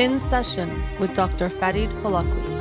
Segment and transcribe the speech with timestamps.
[0.00, 1.50] In Session with Dr.
[1.50, 2.56] Farid Holakouee.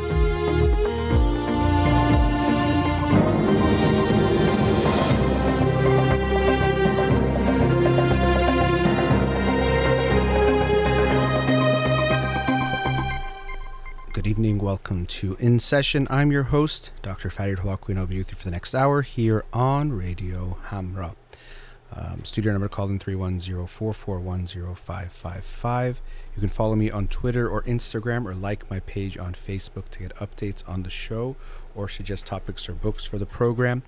[14.12, 14.58] Good evening.
[14.58, 16.08] Welcome to In Session.
[16.10, 17.30] I'm your host, Dr.
[17.30, 21.16] Farid Holakouee, and I'll be with you for the next hour here on Radio Hamra.
[21.92, 26.00] Um, studio number call in 310-441-0555.
[26.36, 29.98] You can follow me on Twitter or Instagram or like my page on Facebook to
[30.00, 31.36] get updates on the show
[31.74, 33.82] or suggest topics or books for the program.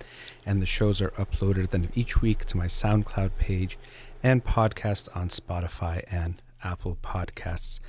[0.46, 3.78] And the shows are uploaded at the end of each week to my SoundCloud page
[4.24, 7.80] and podcast on Spotify and Apple Podcasts.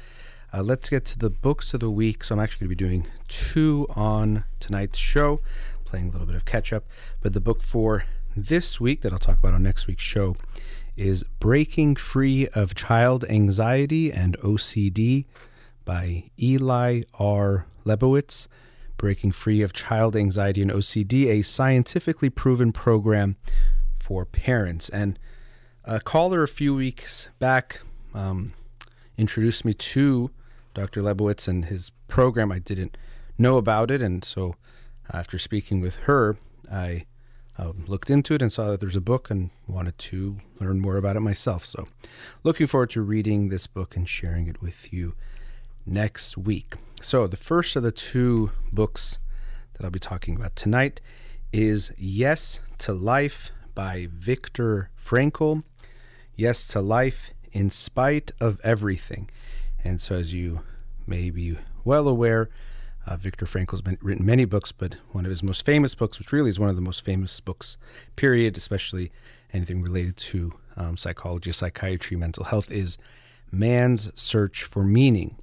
[0.52, 2.23] Uh, let's get to the books of the week.
[2.23, 5.41] So I'm actually going to be doing two on tonight's show,
[5.87, 6.85] playing a little bit of catch up.
[7.23, 8.05] But the book for
[8.36, 10.37] this week that I'll talk about on next week's show
[10.96, 15.26] is Breaking Free of Child Anxiety and OCD
[15.84, 17.66] by Eli R.
[17.84, 18.48] Lebowitz.
[18.96, 23.37] Breaking Free of Child Anxiety and OCD, a scientifically proven program
[23.98, 24.88] for parents.
[24.88, 25.18] And
[25.85, 27.80] a caller a few weeks back
[28.14, 28.52] um,
[29.18, 30.30] introduced me to
[30.73, 31.02] Dr.
[31.02, 32.52] Lebowitz and his program.
[32.52, 32.96] I didn't
[33.37, 34.54] know about it, and so
[35.12, 36.37] after speaking with her,
[36.70, 37.07] I
[37.63, 40.96] um, looked into it and saw that there's a book and wanted to learn more
[40.96, 41.65] about it myself.
[41.65, 41.87] So,
[42.43, 45.15] looking forward to reading this book and sharing it with you
[45.87, 46.74] next week.
[47.01, 49.19] So, the first of the two books
[49.74, 51.01] that I'll be talking about tonight
[51.52, 55.63] is Yes to Life by Viktor Frankl.
[56.35, 59.30] Yes to Life in Spite of Everything.
[59.85, 60.63] And so, as you
[61.07, 62.49] may be well aware,
[63.06, 66.50] uh, Frankl's been written many books, but one of his most famous books, which really
[66.50, 67.76] is one of the most famous books,
[68.16, 69.10] period, especially
[69.53, 72.98] anything related to um, psychology, psychiatry, mental health, is
[73.50, 75.36] Man's Search for Meaning.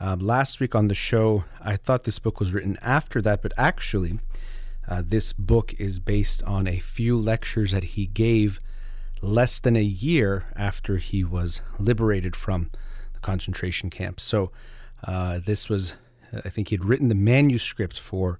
[0.00, 3.52] Uh, last week on the show, I thought this book was written after that, but
[3.58, 4.18] actually,
[4.88, 8.60] uh, this book is based on a few lectures that he gave
[9.20, 12.70] less than a year after he was liberated from
[13.12, 14.22] the concentration camps.
[14.22, 14.50] So
[15.04, 15.96] uh, this was,
[16.32, 18.38] I think he had written the manuscript for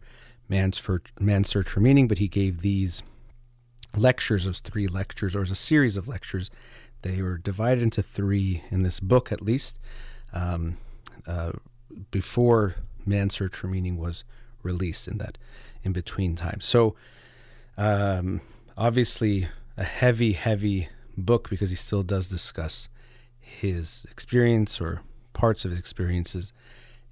[0.49, 3.03] Man's, for, Man's Search for Meaning, but he gave these
[3.97, 6.51] lectures, those three lectures, or as a series of lectures.
[7.03, 9.79] They were divided into three in this book, at least,
[10.33, 10.77] um,
[11.27, 11.53] uh,
[12.11, 14.25] before Man's Search for Meaning was
[14.63, 15.39] released in that
[15.83, 16.61] in between time.
[16.61, 16.95] So,
[17.77, 18.41] um,
[18.77, 22.89] obviously, a heavy, heavy book because he still does discuss
[23.39, 25.03] his experience or
[25.33, 26.53] parts of his experiences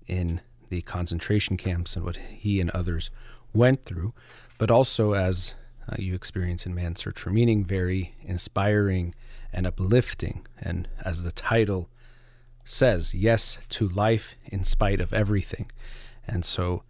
[0.06, 3.10] in the concentration camps and what he and others
[3.52, 4.12] went through,
[4.58, 5.54] but also as
[5.88, 9.14] uh, you experience in Man's Search for Meaning, very inspiring
[9.52, 10.46] and uplifting.
[10.60, 11.88] And as the title
[12.64, 15.70] says, yes to life in spite of everything.
[16.26, 16.82] And so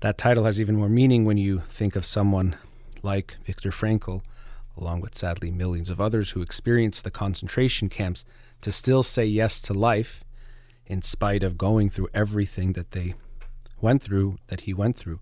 [0.00, 2.56] that title has even more meaning when you think of someone
[3.02, 4.22] like Viktor Frankl,
[4.76, 8.24] along with sadly millions of others who experienced the concentration camps
[8.62, 10.24] to still say yes to life
[10.88, 13.14] in spite of going through everything that they
[13.80, 15.20] went through, that he went through,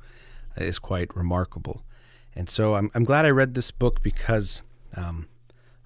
[0.58, 1.82] uh, is quite remarkable.
[2.34, 4.62] And so I'm, I'm glad I read this book because
[4.94, 5.26] um,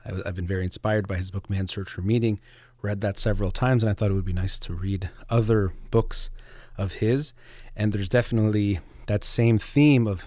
[0.05, 2.41] I, have been very inspired by his book, Man's Search for Meaning.
[2.83, 6.31] Read that several times, and I thought it would be nice to read other books
[6.77, 7.33] of his.
[7.75, 10.25] And there's definitely that same theme of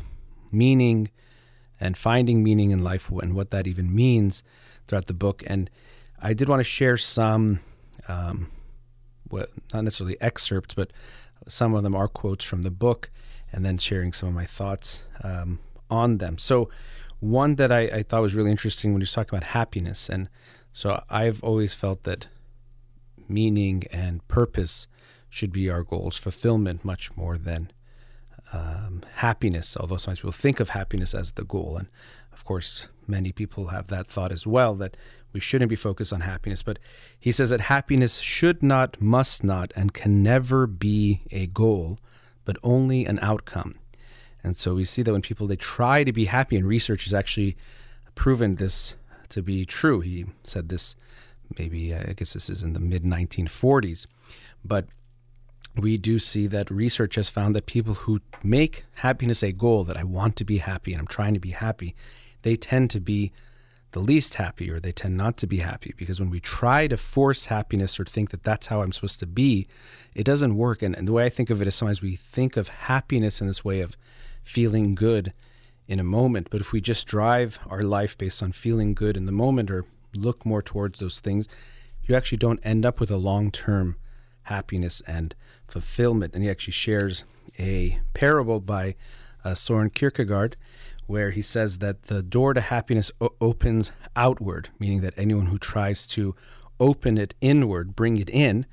[0.51, 1.09] meaning
[1.79, 4.43] and finding meaning in life and what that even means
[4.87, 5.43] throughout the book.
[5.47, 5.69] And
[6.21, 7.59] I did want to share some,
[8.07, 8.49] um,
[9.33, 10.91] well, not necessarily excerpts, but
[11.47, 13.09] some of them are quotes from the book,
[13.51, 16.37] and then sharing some of my thoughts um, on them.
[16.37, 16.69] So,
[17.19, 20.29] one that I, I, thought was really interesting when he was talking about happiness, and
[20.71, 22.27] so I've always felt that
[23.27, 24.87] meaning and purpose
[25.29, 27.71] should be our goals, fulfillment much more than
[28.51, 29.75] um, happiness.
[29.77, 31.87] Although sometimes people think of happiness as the goal, and
[32.33, 34.95] of course, many people have that thought as well that
[35.33, 36.79] we shouldn't be focused on happiness, but
[37.19, 41.99] he says that happiness should not, must not, and can never be a goal,
[42.45, 43.79] but only an outcome.
[44.43, 47.13] And so we see that when people they try to be happy, and research has
[47.13, 47.57] actually
[48.15, 48.95] proven this
[49.29, 50.01] to be true.
[50.01, 50.95] He said this
[51.57, 54.05] maybe uh, I guess this is in the mid 1940s,
[54.63, 54.87] but
[55.75, 59.97] we do see that research has found that people who make happiness a goal, that
[59.97, 61.95] I want to be happy and I'm trying to be happy,
[62.43, 63.31] they tend to be
[63.93, 66.97] the least happy or they tend not to be happy because when we try to
[66.97, 69.67] force happiness or think that that's how I'm supposed to be,
[70.15, 70.81] it doesn't work.
[70.81, 73.47] And, and the way I think of it is sometimes we think of happiness in
[73.47, 73.95] this way of
[74.43, 75.31] feeling good
[75.87, 76.47] in a moment.
[76.49, 79.85] But if we just drive our life based on feeling good in the moment or
[80.15, 81.47] look more towards those things,
[82.03, 83.95] you actually don't end up with a long term
[84.43, 85.35] happiness and
[85.67, 86.33] fulfillment.
[86.33, 87.25] And he actually shares
[87.59, 88.95] a parable by
[89.45, 90.55] uh, Soren Kierkegaard
[91.07, 95.57] where he says that the door to happiness o- opens outward, meaning that anyone who
[95.57, 96.35] tries to
[96.79, 98.65] open it inward, bring it in,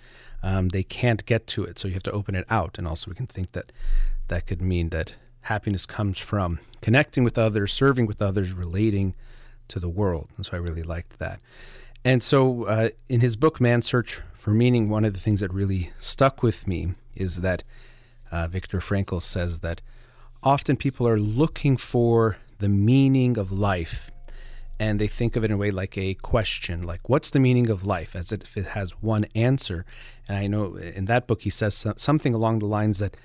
[0.42, 1.78] um, they can't get to it.
[1.78, 2.78] So you have to open it out.
[2.78, 3.72] And also, we can think that
[4.28, 9.14] that could mean that happiness comes from connecting with others, serving with others, relating
[9.68, 10.28] to the world.
[10.36, 11.40] And so I really liked that.
[12.04, 15.52] And so uh, in his book, Man's Search for Meaning, one of the things that
[15.52, 17.62] really stuck with me is that
[18.32, 19.82] uh, Viktor Frankl says that
[20.42, 24.10] often people are looking for the meaning of life
[24.78, 27.68] and they think of it in a way like a question like what's the meaning
[27.68, 29.84] of life as if it has one answer.
[30.28, 33.16] And i know in that book he says something along the lines that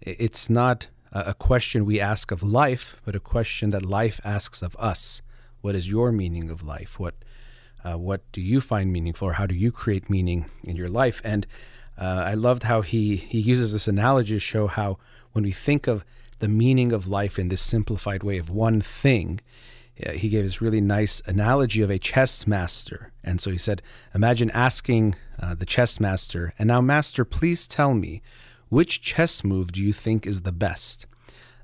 [0.00, 4.76] it's not a question we ask of life but a question that life asks of
[4.78, 5.22] us.
[5.60, 6.98] What is your meaning of life?
[6.98, 7.14] What
[7.84, 11.20] uh, what do you find meaningful or how do you create meaning in your life?
[11.24, 11.46] And
[11.96, 14.98] uh, i loved how he he uses this analogy to show how
[15.32, 16.04] when we think of
[16.38, 19.40] the meaning of life in this simplified way of one thing.
[20.12, 23.12] He gave this really nice analogy of a chess master.
[23.24, 23.82] And so he said,
[24.14, 28.22] Imagine asking uh, the chess master, and now, master, please tell me,
[28.68, 31.06] which chess move do you think is the best?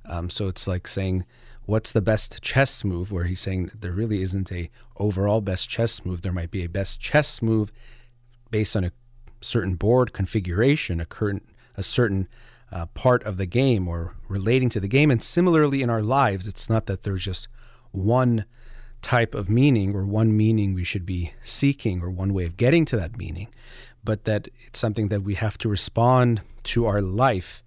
[0.05, 1.25] Um, so it's like saying,
[1.67, 3.11] What's the best chess move?
[3.11, 6.21] Where he's saying there really isn't a overall best chess move.
[6.21, 7.73] There might be a best chess move
[8.51, 8.93] based on a
[9.41, 11.43] certain board configuration, a, current,
[11.77, 12.29] a certain
[12.75, 15.11] uh, part of the game or relating to the game.
[15.11, 17.47] And similarly in our lives, it's not that there's just
[17.93, 18.45] one
[19.01, 22.85] type of meaning or one meaning we should be seeking or one way of getting
[22.87, 23.49] to that meaning,
[24.03, 27.63] but that it's something that we have to respond to our life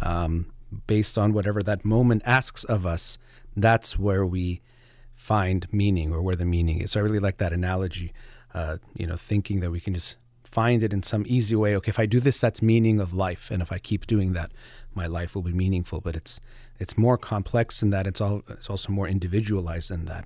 [0.00, 0.50] um,
[0.86, 3.16] based on whatever that moment asks of us.
[3.56, 4.60] That's where we
[5.14, 6.92] find meaning or where the meaning is.
[6.92, 8.12] So I really like that analogy.
[8.54, 10.16] Uh, you know, thinking that we can just
[10.48, 11.76] find it in some easy way.
[11.76, 14.50] Okay, if I do this, that's meaning of life, and if I keep doing that,
[14.94, 16.00] my life will be meaningful.
[16.00, 16.40] But it's
[16.78, 18.06] it's more complex than that.
[18.06, 20.24] It's all it's also more individualized than that.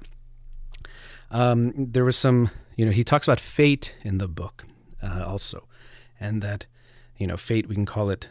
[1.31, 4.65] Um, there was some, you know, he talks about fate in the book
[5.03, 5.67] uh, also,
[6.21, 6.67] and that,
[7.17, 8.29] you know, fate we can call it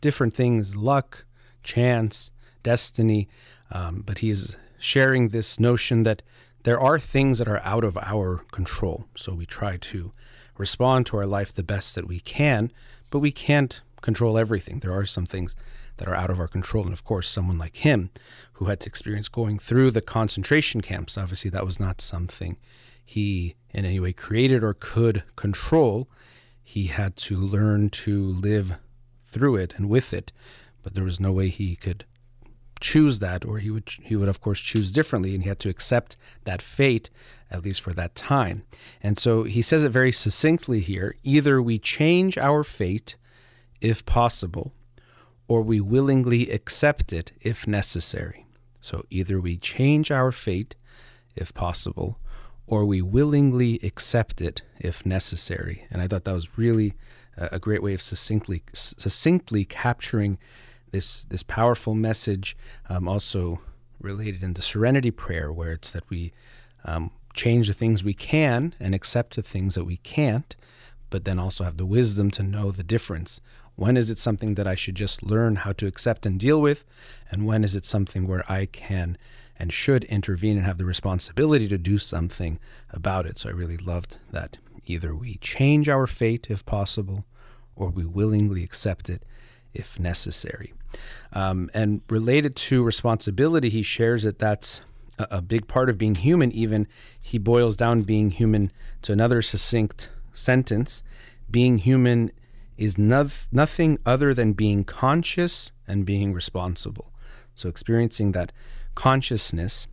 [0.00, 1.24] different things, luck,
[1.62, 2.32] chance,
[2.62, 3.28] destiny,
[3.70, 6.22] um, but he's sharing this notion that
[6.62, 9.04] there are things that are out of our control.
[9.16, 10.10] So we try to
[10.60, 12.70] respond to our life the best that we can,
[13.10, 14.78] but we can't control everything.
[14.78, 15.56] There are some things
[15.96, 16.84] that are out of our control.
[16.84, 18.10] And of course, someone like him
[18.54, 22.56] who had to experience going through the concentration camps, obviously, that was not something
[23.04, 26.08] he in any way created or could control.
[26.62, 28.74] He had to learn to live
[29.26, 30.32] through it and with it,
[30.82, 32.04] but there was no way he could
[32.80, 35.68] choose that, or he would he would of course choose differently, and he had to
[35.68, 37.10] accept that fate
[37.50, 38.64] at least for that time.
[39.02, 43.16] And so he says it very succinctly here: either we change our fate,
[43.80, 44.72] if possible,
[45.48, 48.46] or we willingly accept it if necessary.
[48.80, 50.74] So either we change our fate,
[51.36, 52.18] if possible,
[52.66, 55.86] or we willingly accept it if necessary.
[55.90, 56.94] And I thought that was really
[57.36, 60.38] a great way of succinctly succinctly capturing
[60.92, 62.56] this this powerful message,
[62.88, 63.60] um, also
[64.00, 66.32] related in the Serenity Prayer, where it's that we
[66.84, 70.56] um, change the things we can and accept the things that we can't,
[71.10, 73.40] but then also have the wisdom to know the difference.
[73.76, 76.84] When is it something that I should just learn how to accept and deal with,
[77.30, 79.16] and when is it something where I can
[79.58, 82.58] and should intervene and have the responsibility to do something
[82.90, 83.38] about it?
[83.38, 84.58] So I really loved that.
[84.86, 87.24] Either we change our fate if possible,
[87.76, 89.24] or we willingly accept it
[89.72, 90.72] if necessary.
[91.32, 94.82] Um, and related to responsibility, he shares that that's
[95.20, 96.50] a, a, big part of being human.
[96.52, 96.86] Even
[97.22, 98.72] he boils down being human
[99.02, 101.02] to another succinct sentence
[101.50, 102.30] being human
[102.76, 107.12] is no- nothing other than being conscious and being responsible.
[107.54, 108.52] So, experiencing that
[108.94, 109.86] consciousness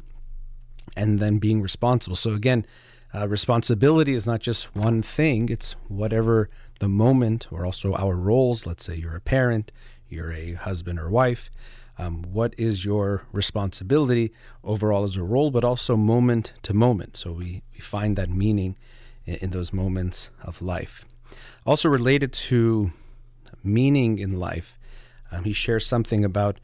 [0.96, 2.16] and then being responsible.
[2.16, 2.66] So, again,
[3.14, 8.66] uh, responsibility is not just one thing, it's whatever the moment or also our roles.
[8.66, 9.72] Let's say you're a parent,
[10.08, 11.50] you're a husband or wife.
[12.00, 14.32] Um, what is your responsibility
[14.64, 17.18] overall as a role, but also moment to moment?
[17.18, 18.76] So we, we find that meaning
[19.26, 21.06] in, in those moments of life.
[21.66, 22.92] Also, related to
[23.64, 24.78] meaning in life,
[25.32, 26.60] um, he shares something about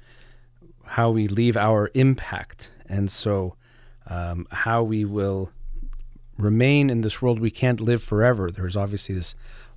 [0.85, 2.71] how we leave our impact.
[2.87, 3.55] And so,
[4.07, 5.51] um, how we will
[6.37, 7.39] remain in this world.
[7.39, 8.51] We can't live forever.
[8.51, 9.35] There's obviously this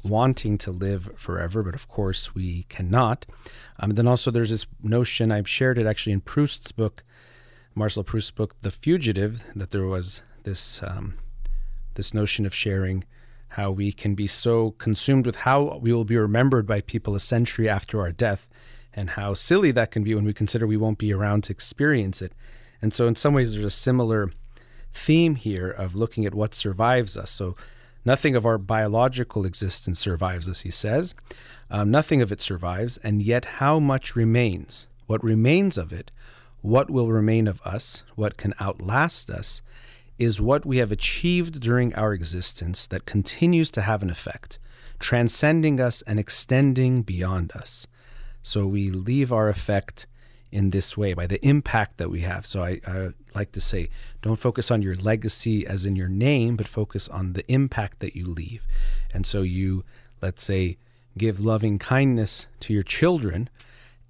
[0.08, 3.26] wanting to live forever, but of course we cannot.
[3.78, 7.04] Um, then also there's this notion, I've shared it actually in Proust's book,
[7.74, 11.14] Marcel Proust's book, The Fugitive, that there was this um,
[11.94, 13.04] this notion of sharing
[13.48, 17.20] how we can be so consumed with how we will be remembered by people a
[17.20, 18.48] century after our death,
[18.92, 22.22] and how silly that can be when we consider we won't be around to experience
[22.22, 22.32] it.
[22.80, 24.30] And so, in some ways, there's a similar
[24.92, 27.30] theme here of looking at what survives us.
[27.30, 27.56] So,
[28.06, 31.14] nothing of our biological existence survives us, he says.
[31.70, 34.86] Um, nothing of it survives, and yet how much remains?
[35.06, 36.10] What remains of it,
[36.62, 39.60] what will remain of us, what can outlast us,
[40.18, 44.58] is what we have achieved during our existence that continues to have an effect,
[44.98, 47.86] transcending us and extending beyond us.
[48.42, 50.06] So we leave our effect
[50.50, 52.46] in this way by the impact that we have.
[52.46, 53.90] So I, I, like to say,
[54.22, 58.16] don't focus on your legacy as in your name, but focus on the impact that
[58.16, 58.66] you leave.
[59.14, 59.84] And so you,
[60.20, 60.78] let's say,
[61.16, 63.48] give loving kindness to your children,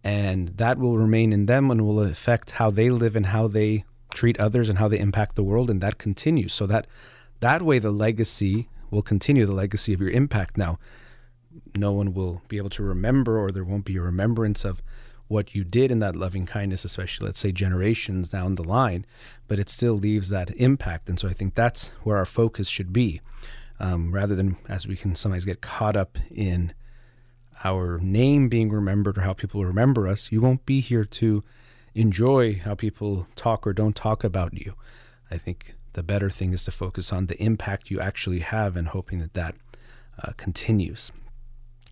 [0.02, 3.84] and that will remain in them and will affect how they live and how they
[4.14, 6.54] treat others and how they impact the world, and that continues.
[6.54, 6.86] So that
[7.40, 9.44] that way, the legacy will continue.
[9.44, 10.56] The legacy of your impact.
[10.56, 10.78] Now,
[11.76, 14.82] no one will be able to remember, or there won't be a remembrance of
[15.28, 19.04] what you did in that loving kindness, especially let's say generations down the line,
[19.48, 21.08] but it still leaves that impact.
[21.08, 23.20] And so I think that's where our focus should be,
[23.80, 26.72] um, rather than as we can sometimes get caught up in
[27.64, 30.30] our name being remembered or how people remember us.
[30.30, 31.42] You won't be here to
[31.94, 34.74] enjoy how people talk or don't talk about you.
[35.30, 38.88] I think the better thing is to focus on the impact you actually have and
[38.88, 39.56] hoping that that
[40.22, 41.10] uh, continues.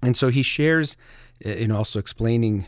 [0.03, 0.97] And so he shares
[1.41, 2.67] in also explaining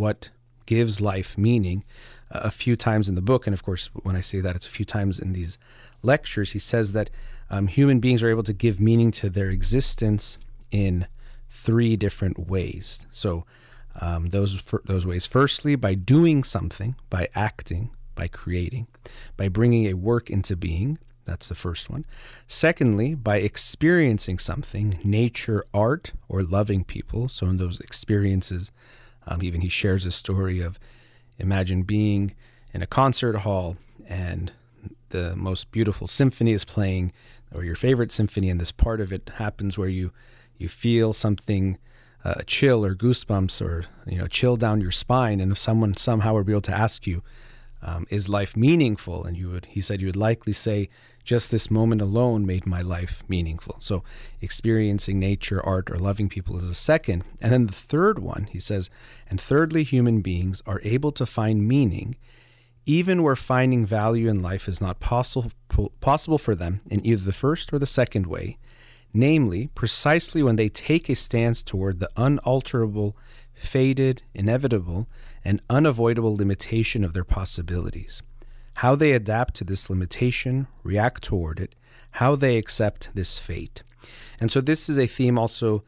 [0.00, 0.30] what
[0.64, 1.84] gives life meaning
[2.30, 3.46] uh, a few times in the book.
[3.46, 5.58] And of course, when I say that, it's a few times in these
[6.02, 6.52] lectures.
[6.52, 7.10] He says that
[7.50, 10.38] um, human beings are able to give meaning to their existence
[10.70, 11.06] in
[11.50, 13.06] three different ways.
[13.10, 13.44] So
[14.00, 15.26] um, those those ways.
[15.26, 18.86] Firstly, by doing something, by acting, by creating,
[19.36, 20.98] by bringing a work into being.
[21.24, 22.06] That's the first one.
[22.46, 27.28] Secondly, by experiencing something, nature, art, or loving people.
[27.28, 28.72] So in those experiences,
[29.30, 30.78] um, even he shares a story of
[31.38, 32.34] imagine being
[32.74, 33.76] in a concert hall
[34.08, 34.52] and
[35.10, 37.12] the most beautiful symphony is playing,
[37.54, 40.12] or your favorite symphony, and this part of it happens where you
[40.58, 41.78] you feel something
[42.22, 45.40] a uh, chill or goosebumps or you know chill down your spine.
[45.40, 47.22] And if someone somehow were able to ask you
[47.82, 49.24] um, is life meaningful?
[49.24, 50.88] And you would he said you would likely say
[51.24, 54.02] just this moment alone made my life meaningful so
[54.40, 58.60] experiencing nature art or loving people is the second and then the third one he
[58.60, 58.90] says
[59.28, 62.16] and thirdly human beings are able to find meaning
[62.86, 65.52] even where finding value in life is not possible
[66.00, 68.56] possible for them in either the first or the second way
[69.12, 73.16] namely, precisely when they take a stance toward the unalterable,
[73.54, 75.08] faded, inevitable,
[75.44, 78.22] and unavoidable limitation of their possibilities.
[78.76, 81.74] How they adapt to this limitation, react toward it,
[82.12, 83.82] how they accept this fate.
[84.40, 85.84] And so, this is a theme also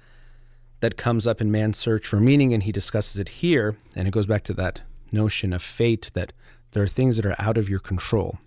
[0.80, 3.76] that comes up in Man's Search for Meaning, and he discusses it here.
[3.96, 4.80] And it goes back to that
[5.12, 6.32] notion of fate that
[6.72, 8.38] there are things that are out of your control.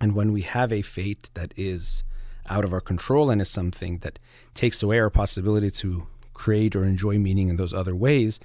[0.00, 2.02] And when we have a fate that is
[2.48, 4.18] out of our control and is something that
[4.54, 8.40] takes away our possibility to create or enjoy meaning in those other ways.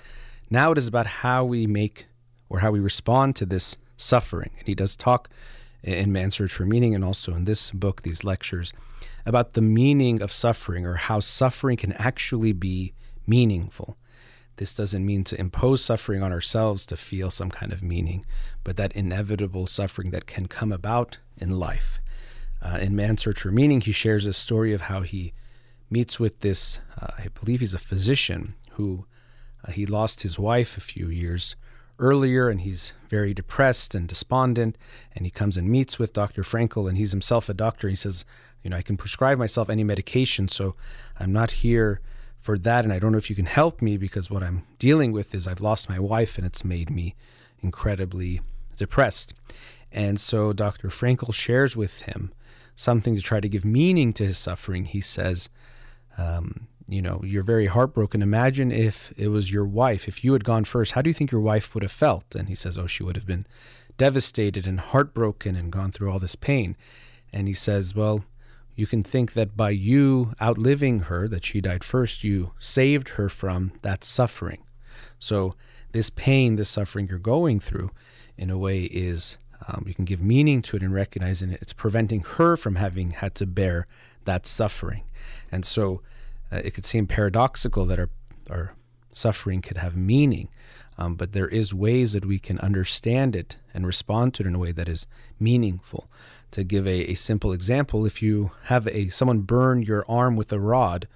[0.50, 2.06] Now it is about how we make
[2.50, 4.52] or how we respond to this suffering.
[4.58, 5.30] And he does talk
[5.84, 8.74] in Man's Search for Meaning and also in this book, these lectures,
[9.26, 12.94] about the meaning of suffering or how suffering can actually be
[13.26, 13.98] meaningful.
[14.58, 18.26] This doesn't mean to impose suffering on ourselves to feel some kind of meaning,
[18.64, 22.00] but that inevitable suffering that can come about in life.
[22.62, 25.34] Uh, in Man's Search for Meaning, he shares a story of how he
[25.90, 29.06] meets with this, uh, I believe he's a physician who
[29.64, 31.56] uh, he lost his wife a few years
[32.00, 34.78] earlier and he's very depressed and despondent.
[35.16, 36.44] And he comes and meets with Dr.
[36.44, 37.90] Frankl, and he's himself a doctor.
[37.90, 38.26] He says,
[38.64, 40.76] You know, I can prescribe myself any medication, so
[41.20, 42.02] I'm not here
[42.40, 42.84] for that.
[42.84, 45.48] And I don't know if you can help me because what I'm dealing with is
[45.48, 47.16] I've lost my wife and it's made me
[47.62, 48.42] incredibly
[48.78, 49.34] depressed.
[49.92, 50.90] And so Dr.
[50.90, 52.32] Frankl shares with him
[52.76, 54.86] something to try to give meaning to his suffering.
[54.86, 55.50] He says,
[56.18, 58.22] um, you know, you're very heartbroken.
[58.22, 60.08] Imagine if it was your wife.
[60.08, 62.36] If you had gone first, how do you think your wife would have felt?
[62.36, 63.46] And he says, oh, she would have been
[63.98, 66.78] devastated and heartbroken and gone through all this pain.
[67.34, 68.24] And he says, well,
[68.76, 73.28] you can think that by you outliving her, that she died first, you saved her
[73.28, 74.64] from that suffering.
[75.20, 75.56] So,
[75.94, 77.90] this pain, this suffering you're going through,
[78.38, 81.60] in a way, is um, you can give meaning to it and recognizing it.
[81.62, 83.88] It's preventing her from having had to bear
[84.26, 85.04] that suffering.
[85.52, 86.02] And so
[86.52, 88.10] uh, it could seem paradoxical that our,
[88.50, 88.74] our
[89.12, 90.50] suffering could have meaning,
[90.98, 94.56] um, but there is ways that we can understand it and respond to it in
[94.56, 95.08] a way that is
[95.40, 96.10] meaningful.
[96.52, 100.52] to give a, a simple example, if you have a someone burn your arm with
[100.54, 101.08] a rod,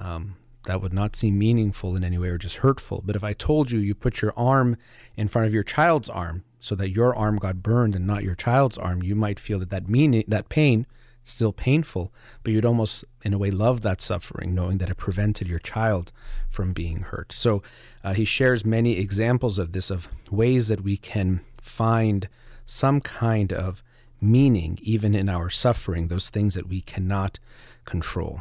[0.00, 3.02] um, that would not seem meaningful in any way or just hurtful.
[3.04, 4.76] But if I told you you put your arm
[5.16, 8.34] in front of your child's arm so that your arm got burned and not your
[8.36, 10.86] child's arm, you might feel that that meaning that pain
[11.24, 12.12] still painful,
[12.42, 16.12] but you'd almost in a way love that suffering, knowing that it prevented your child
[16.48, 17.32] from being hurt.
[17.32, 17.62] So
[18.02, 22.28] uh, he shares many examples of this, of ways that we can find
[22.66, 23.82] some kind of
[24.20, 27.38] meaning even in our suffering, those things that we cannot
[27.84, 28.40] control.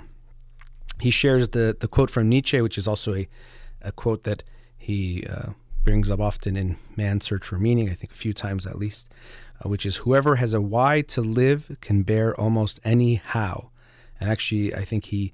[1.00, 3.28] He shares the, the quote from Nietzsche, which is also a,
[3.82, 4.44] a quote that
[4.78, 5.50] he uh,
[5.84, 9.12] brings up often in Man's Search for Meaning, I think a few times at least,
[9.64, 13.70] which is whoever has a why to live can bear almost any how.
[14.20, 15.34] And actually, I think he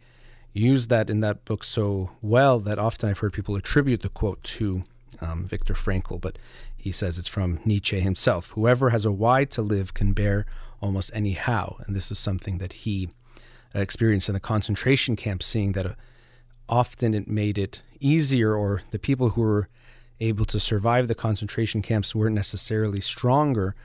[0.53, 4.41] used that in that book so well that often I've heard people attribute the quote
[4.43, 4.83] to
[5.21, 6.37] um, Viktor Frankl, but
[6.75, 8.51] he says it's from Nietzsche himself.
[8.51, 10.45] Whoever has a why to live can bear
[10.81, 11.77] almost any how.
[11.85, 13.09] And this is something that he
[13.75, 15.93] uh, experienced in the concentration camp, seeing that uh,
[16.69, 19.69] often it made it easier, or the people who were
[20.19, 23.75] able to survive the concentration camps weren't necessarily stronger,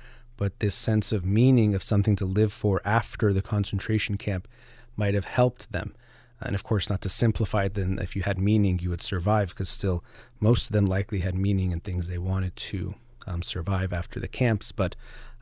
[0.43, 4.49] but this sense of meaning of something to live for after the concentration camp
[4.97, 5.95] might have helped them.
[6.41, 9.51] And of course, not to simplify it, then if you had meaning, you would survive,
[9.51, 10.03] because still,
[10.41, 12.97] most of them likely had meaning and things they wanted to
[13.29, 14.73] um, survive after the camps.
[14.73, 14.97] But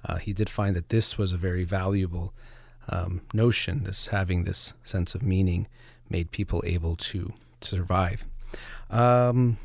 [0.04, 2.34] uh, he did find that this was a very valuable
[2.90, 5.66] um, notion, this having this sense of meaning
[6.10, 8.26] made people able to, to survive.
[8.90, 9.56] Um,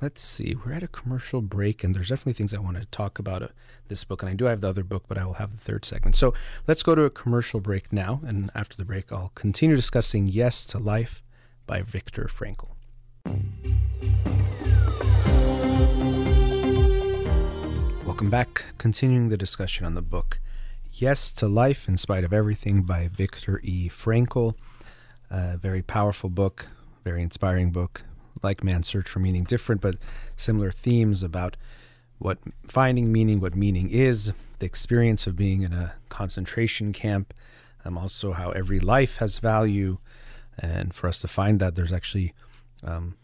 [0.00, 3.18] let's see, we're at a commercial break, and there's definitely things I want to talk
[3.18, 3.48] about uh,
[3.88, 4.22] this book.
[4.22, 6.16] And I do have the other book, but I will have the third segment.
[6.16, 6.34] So
[6.66, 8.20] let's go to a commercial break now.
[8.26, 11.22] And after the break, I'll continue discussing Yes to Life
[11.66, 12.68] by Viktor Frankl.
[18.04, 18.64] Welcome back.
[18.78, 20.40] Continuing the discussion on the book
[20.92, 23.88] Yes to Life in Spite of Everything by Viktor E.
[23.88, 24.56] Frankl.
[25.30, 26.68] A very powerful book,
[27.04, 28.02] very inspiring book.
[28.42, 29.96] Like Man's Search for Meaning, different but
[30.36, 31.56] similar themes about
[32.18, 37.34] what finding meaning, what meaning is, the experience of being in a concentration camp,
[37.84, 39.98] um, also how every life has value.
[40.58, 42.32] And for us to find that, there's actually
[42.82, 43.16] um,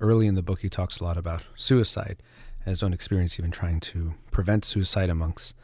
[0.00, 2.22] early in the book, he talks a lot about suicide
[2.64, 5.56] and his own experience, even trying to prevent suicide amongst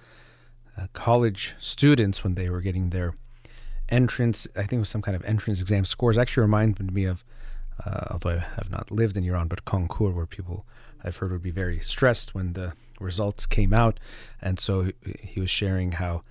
[0.77, 3.15] uh, college students when they were getting their
[3.89, 4.49] entrance.
[4.57, 6.19] I think it was some kind of entrance exam scores.
[6.19, 7.23] Actually, reminded me of,
[7.85, 10.65] uh, although I have not lived in Iran, but concours, where people
[11.05, 13.99] I've heard would be very stressed when the results came out,
[14.41, 16.23] and so he was sharing how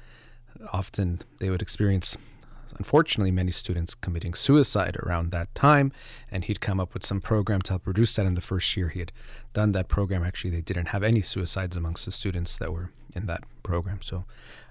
[0.71, 2.17] often they would experience
[2.77, 5.91] unfortunately many students committing suicide around that time
[6.31, 8.87] and he'd come up with some program to help reduce that in the first year
[8.89, 9.11] he had
[9.53, 13.25] done that program actually they didn't have any suicides amongst the students that were in
[13.25, 13.99] that program.
[14.01, 14.25] So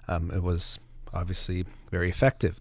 [0.07, 0.79] um, it was
[1.13, 2.59] obviously very effective.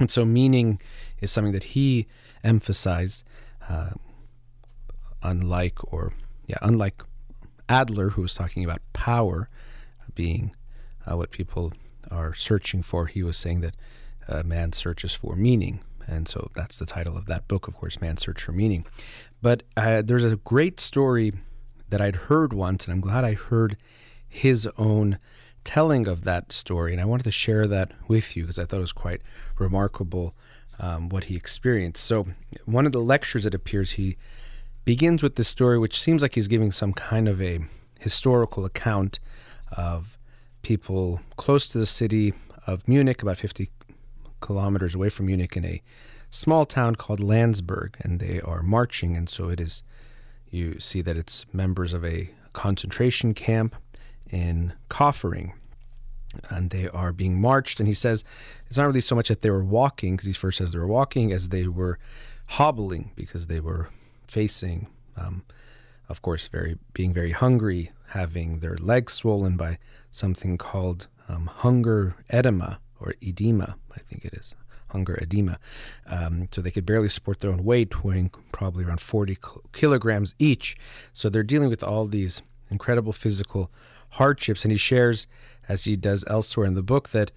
[0.00, 0.80] And so meaning
[1.20, 2.06] is something that he
[2.42, 3.24] emphasized,
[3.68, 3.90] uh,
[5.22, 6.12] unlike or
[6.46, 7.02] yeah, unlike
[7.68, 9.48] Adler, who was talking about power
[10.14, 10.54] being
[11.06, 11.72] uh, what people
[12.10, 13.06] are searching for.
[13.06, 13.74] He was saying that
[14.28, 15.80] uh, man searches for meaning.
[16.06, 18.86] And so that's the title of that book, of course, Man's Search for Meaning.
[19.40, 21.32] But uh, there's a great story
[21.88, 23.76] that I'd heard once, and I'm glad I heard
[24.28, 25.18] his own
[25.64, 26.92] telling of that story.
[26.92, 29.22] And I wanted to share that with you because I thought it was quite
[29.58, 30.34] remarkable
[30.78, 32.04] um, what he experienced.
[32.04, 32.26] So,
[32.64, 34.16] one of the lectures it appears he
[34.84, 37.60] begins with this story, which seems like he's giving some kind of a
[38.00, 39.18] historical account
[39.72, 40.18] of
[40.62, 42.34] people close to the city
[42.66, 43.70] of Munich, about 50
[44.40, 45.82] kilometers away from Munich, in a
[46.30, 49.16] small town called Landsberg, and they are marching.
[49.16, 49.82] And so it is,
[50.50, 53.76] you see that it's members of a concentration camp
[54.30, 55.52] in Kaufering.
[56.50, 57.80] And they are being marched.
[57.80, 58.24] And he says
[58.66, 60.86] it's not really so much that they were walking, because he first says they were
[60.86, 61.98] walking, as they were
[62.46, 63.88] hobbling because they were
[64.28, 65.42] facing, um,
[66.08, 69.78] of course, very being very hungry, having their legs swollen by
[70.10, 74.54] something called um, hunger edema or edema, I think it is
[74.88, 75.58] hunger edema.
[76.06, 79.36] Um, so they could barely support their own weight, weighing probably around 40
[79.72, 80.76] kilograms each.
[81.12, 83.72] So they're dealing with all these incredible physical
[84.10, 84.64] hardships.
[84.64, 85.26] And he shares,
[85.68, 87.30] as he does elsewhere in the book, that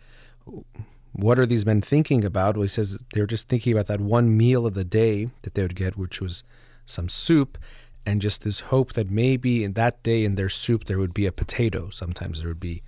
[1.13, 2.55] what are these men thinking about?
[2.55, 5.61] Well, he says they're just thinking about that one meal of the day that they
[5.63, 6.43] would get, which was
[6.85, 7.57] some soup,
[8.05, 11.25] and just this hope that maybe in that day in their soup there would be
[11.25, 11.89] a potato.
[11.89, 12.83] Sometimes there would be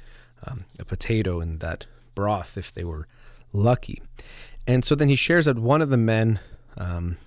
[0.46, 3.08] um, a potato in that broth if they were
[3.52, 4.02] lucky.
[4.68, 6.40] And so then he shares that one of the men,
[6.78, 7.18] um,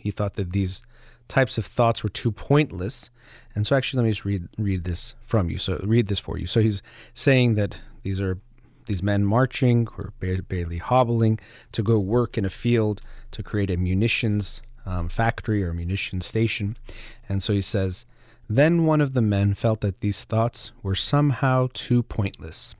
[0.00, 0.82] he thought that these
[1.28, 3.10] types of thoughts were too pointless.
[3.54, 5.58] And so actually let me just read read this from you.
[5.58, 6.46] So read this for you.
[6.46, 6.82] So he's
[7.14, 8.38] saying that these are
[8.86, 11.38] these men marching or barely hobbling
[11.72, 16.76] to go work in a field to create a munitions um, factory or munitions station.
[17.28, 18.04] And so he says,
[18.48, 22.74] Then one of the men felt that these thoughts were somehow too pointless.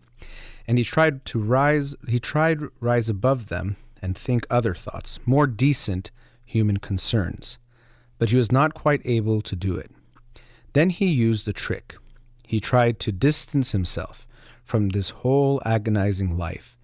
[0.66, 5.46] And he tried to rise he tried rise above them and think other thoughts, more
[5.46, 6.10] decent
[6.44, 7.58] human concerns.
[8.18, 9.90] But he was not quite able to do it.
[10.72, 11.96] Then he used a trick.
[12.46, 14.26] He tried to distance himself
[14.64, 16.78] from this whole agonizing life,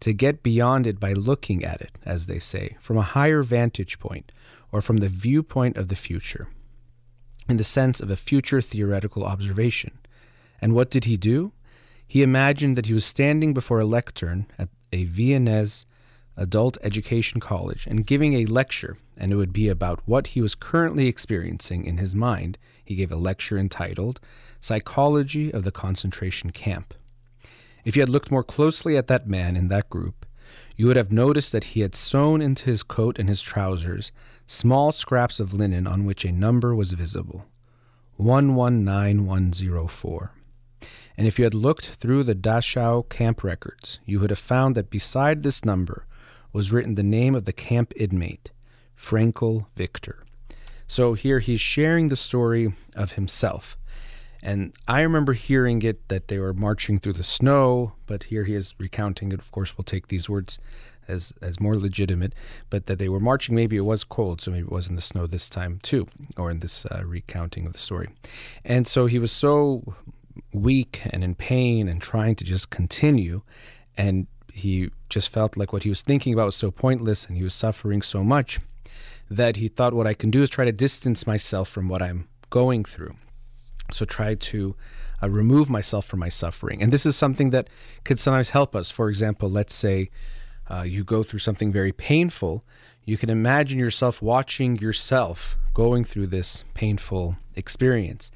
[0.00, 3.98] to get beyond it by looking at it, as they say, from a higher vantage
[3.98, 4.32] point
[4.70, 6.48] or from the viewpoint of the future,
[7.48, 9.98] in the sense of a future theoretical observation.
[10.60, 11.52] And what did he do?
[12.06, 15.86] He imagined that he was standing before a lectern at a Viennese
[16.36, 20.54] adult education college and giving a lecture, and it would be about what he was
[20.54, 22.58] currently experiencing in his mind.
[22.84, 24.20] He gave a lecture entitled
[24.60, 26.94] Psychology of the Concentration Camp.
[27.84, 30.26] If you had looked more closely at that man in that group,
[30.76, 34.12] you would have noticed that he had sewn into his coat and his trousers
[34.46, 37.46] small scraps of linen on which a number was visible
[38.16, 40.32] 119104.
[41.16, 44.90] And if you had looked through the Dachau camp records, you would have found that
[44.90, 46.06] beside this number
[46.54, 48.50] was written the name of the camp inmate,
[48.98, 50.24] Frankl Viktor.
[50.86, 53.76] So here he's sharing the story of himself
[54.44, 58.54] and I remember hearing it that they were marching through the snow, but here he
[58.54, 59.40] is recounting it.
[59.40, 60.58] Of course, we'll take these words
[61.08, 62.34] as as more legitimate,
[62.68, 63.54] but that they were marching.
[63.54, 66.50] Maybe it was cold, so maybe it was in the snow this time too, or
[66.50, 68.10] in this uh, recounting of the story.
[68.66, 69.94] And so he was so
[70.52, 73.40] weak and in pain and trying to just continue,
[73.96, 77.42] and he just felt like what he was thinking about was so pointless, and he
[77.42, 78.60] was suffering so much
[79.28, 82.28] that he thought, what I can do is try to distance myself from what I'm
[82.50, 83.14] going through.
[83.90, 84.76] So try to
[85.22, 86.82] uh, remove myself from my suffering.
[86.82, 87.68] And this is something that
[88.04, 88.88] could sometimes help us.
[88.88, 90.10] For example, let's say
[90.70, 92.64] uh, you go through something very painful.
[93.04, 98.30] You can imagine yourself watching yourself going through this painful experience.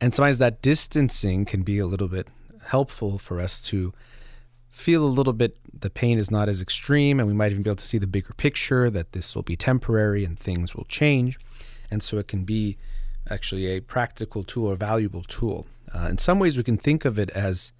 [0.00, 2.28] And sometimes that distancing can be a little bit
[2.64, 3.92] helpful for us to
[4.70, 7.70] feel a little bit the pain is not as extreme and we might even be
[7.70, 11.38] able to see the bigger picture that this will be temporary and things will change
[11.90, 12.76] and so it can be
[13.28, 15.66] actually a practical tool, a valuable tool.
[15.94, 17.72] Uh, in some ways, we can think of it as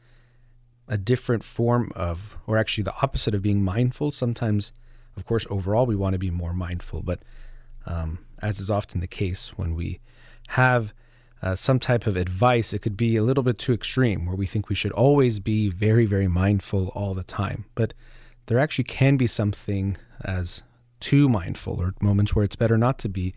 [0.88, 4.10] a different form of, or actually the opposite of being mindful.
[4.10, 4.72] Sometimes,
[5.16, 7.22] of course, overall, we want to be more mindful, but
[7.86, 10.00] um, as is often the case when we
[10.48, 10.92] have
[11.42, 14.46] uh, some type of advice, it could be a little bit too extreme, where we
[14.46, 17.64] think we should always be very, very mindful all the time.
[17.74, 17.94] But
[18.46, 20.62] there actually can be something as
[21.00, 23.34] too mindful, or moments where it's better not to be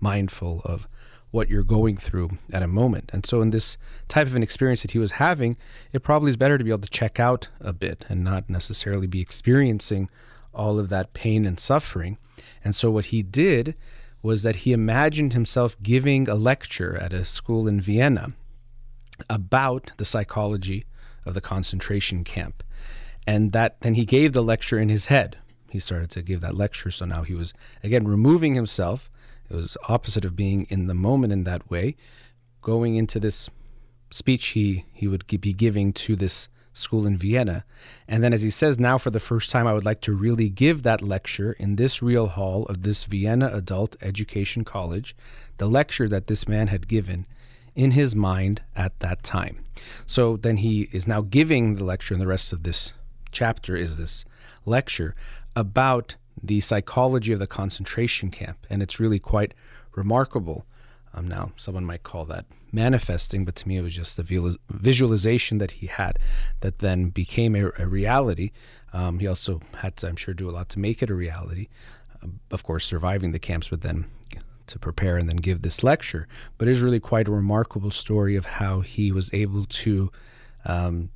[0.00, 0.86] mindful of
[1.30, 3.10] what you're going through at a moment.
[3.12, 5.56] And so, in this type of an experience that he was having,
[5.92, 9.06] it probably is better to be able to check out a bit and not necessarily
[9.06, 10.10] be experiencing
[10.54, 12.18] all of that pain and suffering.
[12.64, 13.74] And so, what he did
[14.22, 18.32] was that he imagined himself giving a lecture at a school in Vienna
[19.30, 20.84] about the psychology
[21.24, 22.62] of the concentration camp.
[23.26, 25.38] And that then he gave the lecture in his head.
[25.70, 26.90] He started to give that lecture.
[26.90, 27.52] So now he was,
[27.82, 29.10] again, removing himself
[29.50, 31.96] it was opposite of being in the moment in that way.
[32.62, 33.48] Going into this
[34.10, 37.64] speech he, he would be giving to this school in Vienna.
[38.06, 40.48] And then, as he says, now for the first time, I would like to really
[40.48, 45.16] give that lecture in this real hall of this Vienna Adult Education College,
[45.56, 47.26] the lecture that this man had given
[47.74, 49.64] in his mind at that time.
[50.06, 52.92] So then he is now giving the lecture, and the rest of this
[53.32, 54.24] chapter is this
[54.64, 55.14] lecture
[55.54, 59.54] about the psychology of the concentration camp, and it's really quite
[59.94, 60.66] remarkable.
[61.14, 62.44] Um, now, someone might call that
[62.76, 66.18] manifesting, but to me, it was just the visualization that he had
[66.60, 68.50] that then became a, a reality.
[68.92, 71.66] Um, he also had to, I'm sure, do a lot to make it a reality.
[72.22, 74.04] Uh, of course, surviving the camps, but then
[74.66, 76.28] to prepare and then give this lecture.
[76.58, 80.10] But it is really quite a remarkable story of how he was able to,
[80.64, 81.10] um,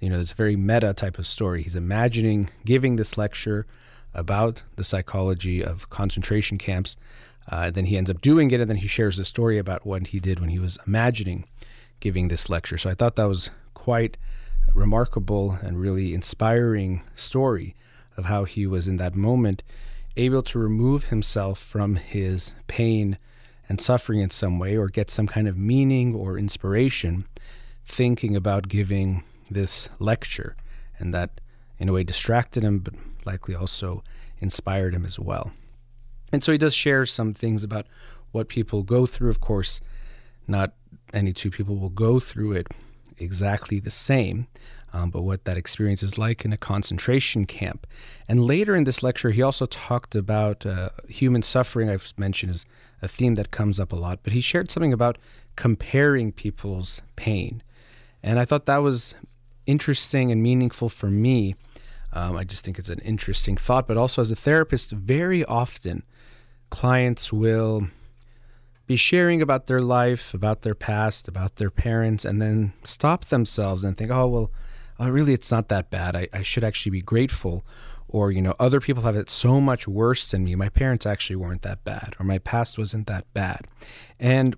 [0.00, 1.62] you know, it's a very meta type of story.
[1.62, 3.66] He's imagining giving this lecture
[4.14, 6.96] about the psychology of concentration camps.
[7.48, 10.08] Uh, then he ends up doing it, and then he shares the story about what
[10.08, 11.44] he did when he was imagining
[12.00, 12.78] giving this lecture.
[12.78, 14.16] So I thought that was quite
[14.74, 17.74] remarkable and really inspiring story
[18.16, 19.62] of how he was in that moment
[20.16, 23.18] able to remove himself from his pain
[23.68, 27.26] and suffering in some way or get some kind of meaning or inspiration
[27.86, 30.56] thinking about giving this lecture
[30.98, 31.40] and that
[31.78, 34.02] in a way distracted him but likely also
[34.40, 35.52] inspired him as well.
[36.32, 37.86] And so he does share some things about
[38.32, 39.30] what people go through.
[39.30, 39.80] Of course,
[40.48, 40.72] not
[41.14, 42.66] any two people will go through it
[43.18, 44.46] exactly the same.
[44.96, 47.86] um, but what that experience is like in a concentration camp.
[48.28, 51.90] And later in this lecture, he also talked about uh, human suffering.
[51.90, 52.64] I've mentioned is
[53.02, 55.18] a theme that comes up a lot, but he shared something about
[55.56, 57.62] comparing people's pain.
[58.22, 59.14] And I thought that was
[59.66, 61.56] interesting and meaningful for me.
[62.12, 66.02] Um, I just think it's an interesting thought, but also as a therapist, very often
[66.70, 67.88] clients will
[68.86, 73.84] be sharing about their life, about their past, about their parents, and then stop themselves
[73.84, 74.50] and think, oh, well,
[75.00, 76.14] oh, really, it's not that bad.
[76.14, 77.64] I, I should actually be grateful.
[78.08, 80.54] Or, you know, other people have it so much worse than me.
[80.54, 83.62] My parents actually weren't that bad, or my past wasn't that bad.
[84.20, 84.54] And,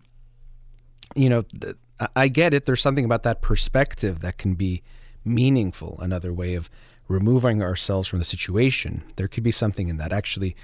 [1.17, 1.77] you know, th-
[2.15, 2.67] I get it.
[2.67, 4.83] There's something about that perspective that can be
[5.25, 6.69] meaningful, another way of
[7.09, 9.03] removing ourselves from the situation.
[9.17, 10.13] There could be something in that.
[10.13, 10.55] Actually,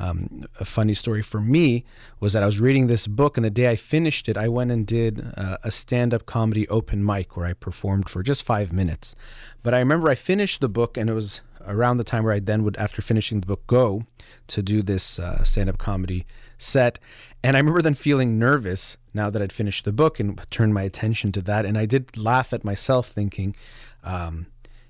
[0.00, 1.84] um, a funny story for me
[2.20, 4.70] was that I was reading this book, and the day I finished it, I went
[4.70, 8.72] and did uh, a stand up comedy open mic where I performed for just five
[8.72, 9.14] minutes.
[9.62, 12.40] But I remember I finished the book, and it was around the time where I
[12.40, 14.06] then would, after finishing the book, go
[14.46, 16.98] to do this uh, stand up comedy set.
[17.42, 20.82] And I remember then feeling nervous now that I'd finished the book and turned my
[20.82, 21.66] attention to that.
[21.66, 23.54] And I did laugh at myself, thinking,
[24.02, 24.46] um,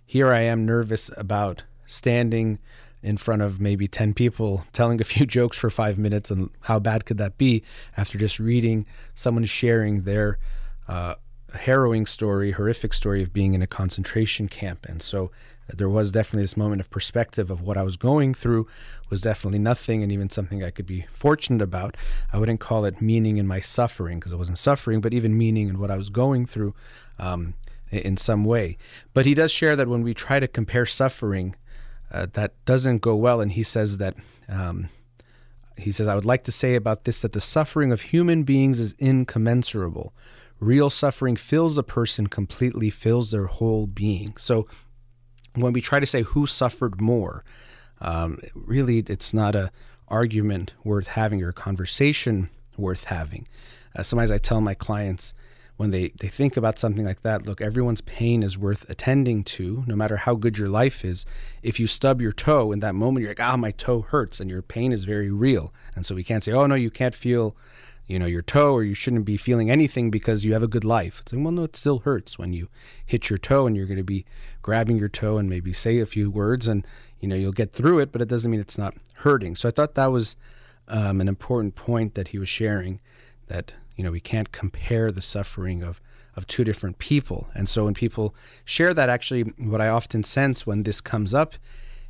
[0.07, 2.61] here I am nervous about standing
[3.03, 6.79] in front of maybe 10 people telling a few jokes for five minutes and how
[6.79, 7.63] bad could that be
[7.97, 10.39] after just reading someone sharing their
[10.89, 11.15] uh,
[11.55, 14.87] harrowing story horrific story of being in a concentration camp.
[14.87, 15.31] And so
[15.69, 18.69] uh, there was definitely this moment of perspective of what i was going through
[19.09, 21.97] was definitely nothing and even something i could be fortunate about.
[22.33, 25.69] I wouldn't call it meaning in my suffering because i wasn't suffering but even meaning
[25.69, 26.75] in what i was going through
[27.19, 27.55] um,
[27.91, 28.79] in some way.
[29.15, 31.57] But he does share that when we try to compare suffering
[32.11, 33.41] uh, that doesn't go well.
[33.41, 34.15] And he says that
[34.49, 34.89] um,
[35.77, 38.81] he says, I would like to say about this that the suffering of human beings
[38.81, 40.13] is incommensurable.
[40.59, 44.37] Real suffering fills a person completely, fills their whole being.
[44.37, 44.67] So
[45.55, 47.45] when we try to say who suffered more,
[48.01, 49.71] um, really it's not a
[50.09, 53.47] argument worth having or a conversation worth having.
[53.97, 55.35] Uh, sometimes I tell my clients,
[55.81, 59.83] when they, they think about something like that, look, everyone's pain is worth attending to,
[59.87, 61.25] no matter how good your life is.
[61.63, 64.51] If you stub your toe in that moment, you're like, ah, my toe hurts, and
[64.51, 65.73] your pain is very real.
[65.97, 67.57] And so we can't say, oh, no, you can't feel,
[68.07, 70.85] you know, your toe, or you shouldn't be feeling anything because you have a good
[70.85, 71.21] life.
[71.23, 72.69] It's like, well, no, it still hurts when you
[73.07, 74.27] hit your toe, and you're going to be
[74.61, 76.87] grabbing your toe and maybe say a few words, and,
[77.21, 79.57] you know, you'll get through it, but it doesn't mean it's not hurting.
[79.57, 80.37] So I thought that was
[80.89, 83.01] um, an important point that he was sharing
[83.47, 86.01] that you know we can't compare the suffering of
[86.37, 87.49] of two different people.
[87.55, 88.35] And so when people
[88.65, 91.55] share that actually what i often sense when this comes up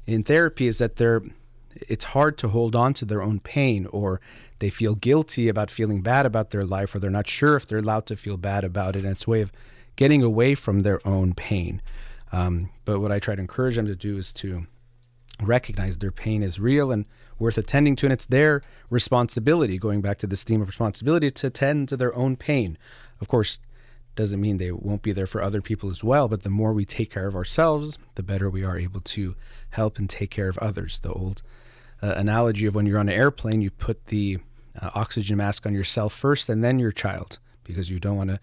[0.07, 1.21] in therapy is that they're
[1.89, 4.21] it's hard to hold on to their own pain or
[4.61, 7.79] they feel guilty about feeling bad about their life or they're not sure if they're
[7.79, 9.03] allowed to feel bad about it.
[9.03, 9.51] And it's a way of
[9.97, 11.83] getting away from their own pain.
[12.31, 14.65] Um, but what i try to encourage them to do is to
[15.43, 17.05] recognize their pain is real and
[17.41, 21.51] worth attending to, and it's their responsibility, going back to this theme of responsibility, to
[21.51, 22.79] tend to their own pain.
[23.21, 23.61] Of course,
[24.15, 26.85] doesn't mean they won't be there for other people as well, but the more we
[26.85, 29.35] take care of ourselves, the better we are able to
[29.71, 31.01] help and take care of others.
[31.01, 31.43] The old
[32.03, 34.39] uh, analogy of when you're on an airplane, you put the
[34.81, 38.41] uh, oxygen mask on yourself first and then your child because you don't want to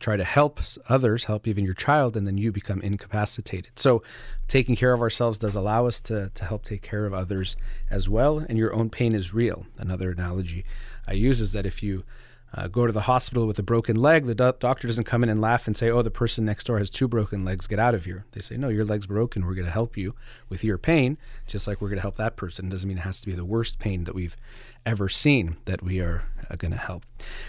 [0.00, 3.70] try to help others, help even your child, and then you become incapacitated.
[3.76, 4.02] So,
[4.48, 7.56] taking care of ourselves does allow us to, to help take care of others
[7.90, 8.38] as well.
[8.38, 9.66] And your own pain is real.
[9.78, 10.64] Another analogy
[11.06, 12.04] I use is that if you
[12.52, 15.28] uh, go to the hospital with a broken leg, the do- doctor doesn't come in
[15.28, 17.94] and laugh and say, Oh, the person next door has two broken legs, get out
[17.94, 18.24] of here.
[18.32, 19.46] They say, No, your leg's broken.
[19.46, 20.14] We're going to help you
[20.48, 22.68] with your pain, just like we're going to help that person.
[22.68, 24.36] Doesn't mean it has to be the worst pain that we've
[24.84, 27.04] ever seen that we are uh, going to help.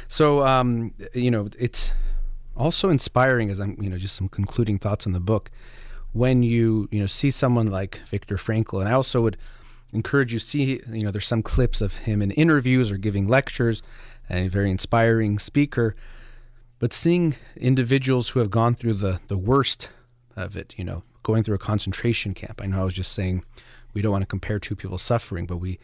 [0.08, 1.94] So, um, you know, it's
[2.56, 5.52] also inspiring as I'm, you know, just some concluding thoughts on the book.
[6.14, 9.38] When you, you know, see someone like Viktor Frankl, and I also would
[9.94, 13.82] encourage you see, you know, there's some clips of him in interviews or giving lectures,
[14.30, 15.96] a very inspiring speaker.
[16.80, 19.90] But seeing individuals who have gone through the the worst
[20.36, 22.62] of it, you know, going through a concentration camp.
[22.62, 23.44] I know I was just saying
[23.94, 25.80] we don't want to compare two people suffering, but we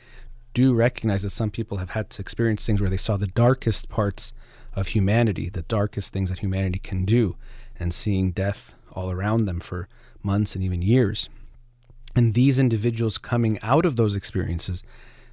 [0.53, 3.89] do recognize that some people have had to experience things where they saw the darkest
[3.89, 4.33] parts
[4.77, 7.35] of humanity, the darkest things that humanity can do,
[7.79, 9.89] and seeing death all around them for
[10.21, 11.29] months and even years.
[12.15, 14.83] And these individuals coming out of those experiences,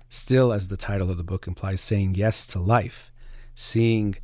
[0.08, 3.12] still, as the title of the book implies, saying yes to life,
[3.54, 4.16] seeing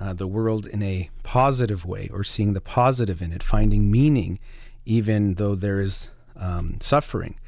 [0.00, 4.40] uh, the world in a positive way or seeing the positive in it, finding meaning
[4.84, 7.38] even though there is um, suffering.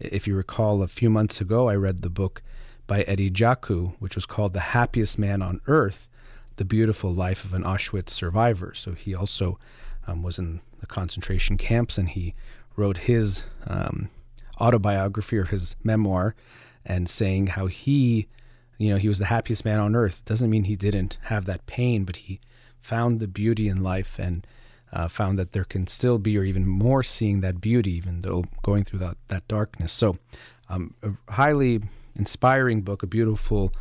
[0.00, 2.42] If you recall, a few months ago, I read the book
[2.86, 6.08] by Eddie Jaku, which was called The Happiest Man on Earth
[6.56, 8.74] the beautiful life of an Auschwitz survivor.
[8.74, 9.58] So he also
[10.06, 12.34] um, was in the concentration camps, and he
[12.76, 14.08] wrote his um,
[14.60, 16.34] autobiography or his memoir,
[16.84, 18.28] and saying how he,
[18.78, 20.24] you know, he was the happiest man on earth.
[20.24, 22.40] Doesn't mean he didn't have that pain, but he
[22.82, 24.46] found the beauty in life and
[24.92, 28.44] uh, found that there can still be, or even more, seeing that beauty, even though
[28.62, 29.92] going through that, that darkness.
[29.92, 30.18] So,
[30.68, 31.82] um, a highly
[32.14, 33.72] inspiring book, a beautiful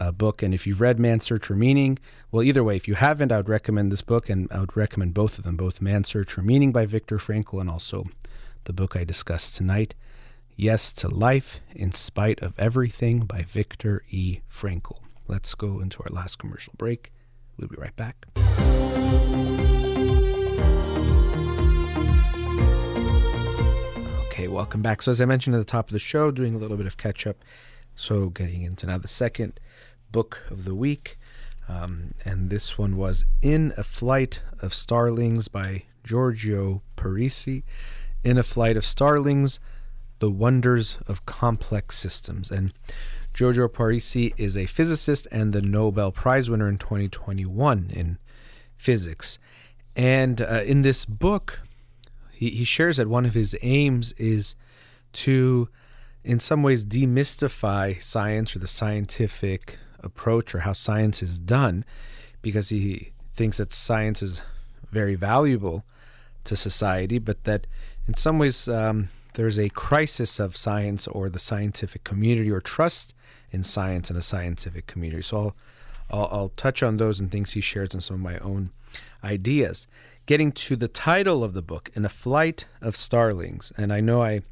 [0.00, 0.42] uh, book.
[0.42, 1.98] And if you've read Man's Search for Meaning,
[2.32, 5.14] well, either way, if you haven't, I would recommend this book, and I would recommend
[5.14, 8.06] both of them, both Man's Search for Meaning by Viktor Frankl and also
[8.64, 9.94] the book I discussed tonight,
[10.56, 14.40] Yes to Life in Spite of Everything by Viktor E.
[14.52, 14.98] Frankl.
[15.28, 17.12] Let's go into our last commercial break.
[17.56, 18.26] We'll be right back.
[24.26, 25.02] Okay, welcome back.
[25.02, 26.96] So, as I mentioned at the top of the show, doing a little bit of
[26.96, 27.36] catch up.
[27.94, 29.60] So, getting into now the second
[30.12, 31.18] book of the week.
[31.68, 37.62] Um, and this one was In a Flight of Starlings by Giorgio Parisi.
[38.24, 39.60] In a Flight of Starlings
[40.18, 42.50] The Wonders of Complex Systems.
[42.50, 42.72] And
[43.32, 48.18] Giorgio Parisi is a physicist and the Nobel Prize winner in 2021 in
[48.76, 49.38] physics.
[49.94, 51.62] And uh, in this book,
[52.32, 54.56] he, he shares that one of his aims is
[55.12, 55.68] to,
[56.24, 61.84] in some ways, demystify science or the scientific approach or how science is done,
[62.42, 64.42] because he thinks that science is
[64.90, 65.84] very valuable
[66.44, 67.66] to society, but that
[68.08, 73.14] in some ways um, there's a crisis of science or the scientific community or trust
[73.52, 75.22] in science and the scientific community.
[75.22, 75.54] So I'll,
[76.10, 78.70] I'll, I'll touch on those and things he shares and some of my own
[79.22, 79.86] ideas
[80.26, 83.72] getting to the title of the book, In a Flight of Starlings.
[83.76, 84.42] And I know I,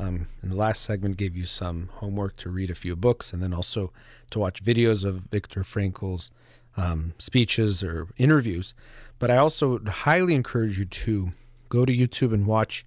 [0.00, 3.42] um, in the last segment, gave you some homework to read a few books and
[3.42, 3.92] then also
[4.30, 6.30] to watch videos of Viktor Frankl's
[6.76, 8.74] um, speeches or interviews.
[9.18, 11.32] But I also highly encourage you to
[11.68, 12.86] go to YouTube and watch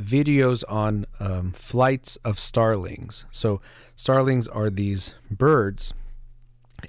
[0.00, 3.26] videos on um, flights of starlings.
[3.30, 3.60] So,
[3.96, 5.92] starlings are these birds,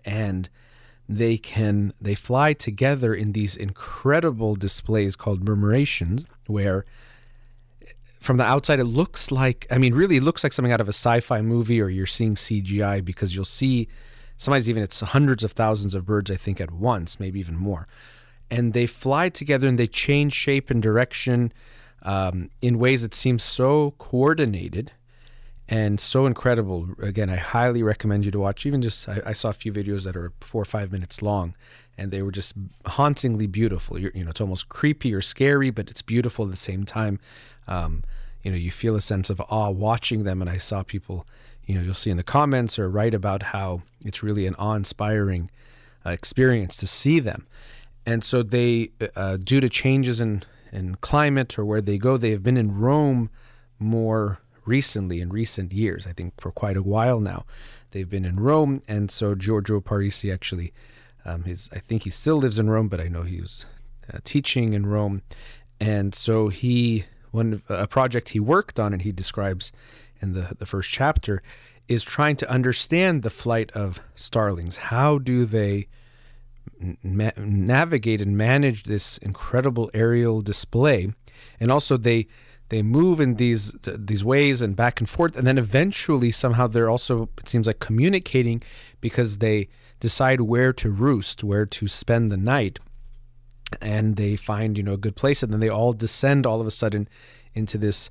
[0.06, 0.48] and
[1.08, 6.86] they can they fly together in these incredible displays called murmurations where
[8.30, 10.88] from the outside it looks like i mean really it looks like something out of
[10.88, 13.88] a sci-fi movie or you're seeing cgi because you'll see
[14.38, 17.88] sometimes even it's hundreds of thousands of birds i think at once maybe even more
[18.52, 21.52] and they fly together and they change shape and direction
[22.04, 24.92] um, in ways that seem so coordinated
[25.68, 26.90] and so incredible.
[27.00, 28.66] Again, I highly recommend you to watch.
[28.66, 31.54] Even just, I, I, saw a few videos that are four or five minutes long,
[31.96, 32.56] and they were just
[32.88, 34.00] hauntingly beautiful.
[34.00, 37.20] You're, you know, it's almost creepy or scary, but it's beautiful at the same time.
[37.68, 38.04] Um,
[38.44, 40.42] you know, you feel a sense of awe watching them.
[40.42, 41.26] And I saw people,
[41.66, 45.52] you know, you'll see in the comments or write about how it's really an awe-inspiring
[46.06, 47.48] uh, experience to see them.
[48.06, 52.32] And so they, uh, due to changes in in climate or where they go, they
[52.32, 53.30] have been in Rome
[53.80, 56.06] more recently in recent years.
[56.06, 57.46] I think for quite a while now,
[57.92, 60.74] they've been in Rome, and so Giorgio Parisi actually,
[61.26, 63.66] um, his I think he still lives in Rome, but I know he was
[64.14, 65.22] uh, teaching in Rome,
[65.80, 69.72] and so he one a project he worked on, and he describes
[70.22, 71.42] in the the first chapter,
[71.88, 74.78] is trying to understand the flight of starlings.
[74.78, 75.88] How do they
[77.04, 81.14] ma- navigate and manage this incredible aerial display,
[81.60, 82.28] and also they
[82.70, 86.90] they move in these these ways and back and forth and then eventually somehow they're
[86.90, 88.62] also it seems like communicating
[89.02, 89.68] because they
[90.00, 92.80] decide where to roost where to spend the night
[93.82, 96.68] and they find you know a good place and then they all descend all of
[96.68, 97.08] a sudden
[97.54, 98.10] into this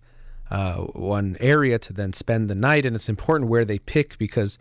[0.50, 4.58] uh, one area to then spend the night and it's important where they pick because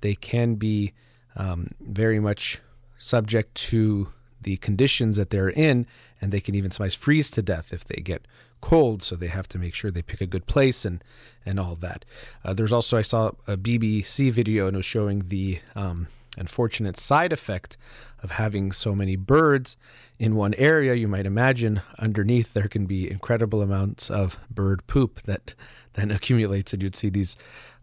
[0.00, 0.92] they can be
[1.36, 2.60] um, very much
[2.98, 4.08] subject to
[4.42, 5.86] the conditions that they're in
[6.20, 8.26] and they can even sometimes freeze to death if they get
[8.60, 11.02] cold, so they have to make sure they pick a good place and
[11.46, 12.04] and all that.
[12.44, 16.08] Uh, there's also I saw a BBC video and it was showing the um,
[16.38, 17.76] unfortunate side effect
[18.22, 19.76] of having so many birds
[20.18, 20.94] in one area.
[20.94, 25.54] You might imagine underneath there can be incredible amounts of bird poop that
[25.94, 27.36] then accumulates, and you'd see these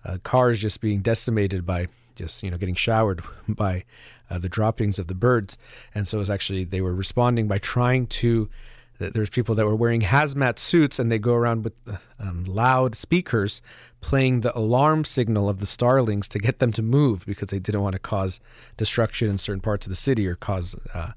[0.03, 3.83] uh, cars just being decimated by just you know getting showered by
[4.29, 5.57] uh, the droppings of the birds.
[5.93, 8.49] And so it was actually they were responding by trying to
[8.97, 11.73] there's people that were wearing hazmat suits and they go around with
[12.17, 13.61] um, loud speakers
[14.05, 17.81] playing the alarm signal of the starlings to get them to move because they didn't
[17.81, 18.39] want to cause
[18.77, 21.09] destruction in certain parts of the city or cause uh,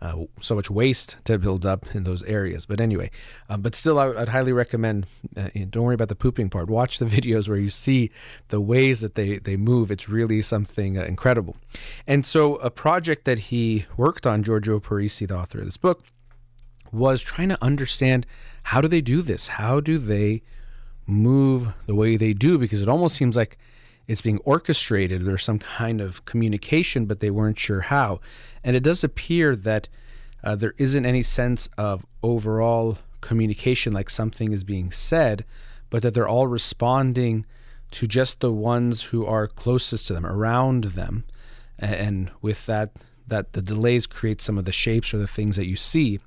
[0.00, 2.66] uh, so much waste to build up in those areas.
[2.66, 3.10] But anyway,
[3.48, 5.08] um, but still, I, would highly recommend.
[5.36, 6.70] Uh, don't worry about the pooping part.
[6.70, 8.12] Watch the videos where you see
[8.46, 9.90] the ways that they they move.
[9.90, 11.56] It's really something uh, incredible.
[12.06, 16.04] And so, a project that he worked on, Giorgio Parisi, the author of this book,
[16.92, 18.24] was trying to understand
[18.62, 19.48] how do they do this?
[19.48, 20.42] How do they
[21.10, 22.58] move the way they do?
[22.58, 23.58] Because it almost seems like
[24.06, 25.24] it's being orchestrated.
[25.24, 28.20] There's some kind of communication, but they weren't sure how.
[28.64, 29.88] And it does appear that
[30.42, 35.44] uh, there isn't any sense of overall communication, like something is being said,
[35.90, 37.44] but that they're all responding
[37.92, 41.24] to just the ones who are closest to them, around them.
[41.78, 42.92] And with that,
[43.26, 46.20] that the delays create some of the shapes or the things that you see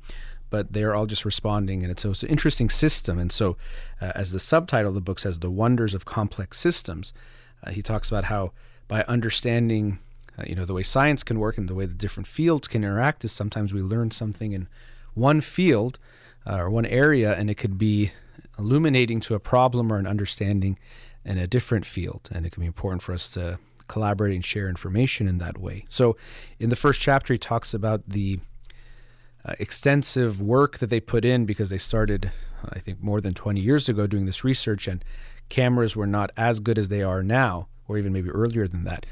[0.54, 3.18] but they're all just responding and it's, it's an interesting system.
[3.18, 3.58] And so
[3.99, 7.12] uh, as the subtitle of the book says the wonders of complex systems
[7.64, 8.51] uh, he talks about how
[8.88, 9.97] by understanding
[10.38, 12.84] uh, you know the way science can work and the way the different fields can
[12.84, 14.68] interact is sometimes we learn something in
[15.16, 15.97] one field
[16.45, 18.12] uh, or one area and it could be
[18.60, 20.78] illuminating to a problem or an understanding
[21.26, 22.30] in a different field.
[22.32, 25.86] And it can be important for us to collaborate and share information in that way.
[25.89, 26.16] So
[26.60, 28.39] in the first chapter he talks about the
[29.46, 32.32] uh, extensive work that they put in because they started,
[32.70, 35.04] I think, more than 20 years ago doing this research, and
[35.50, 39.06] cameras were not as good as they are now, or even maybe earlier than that.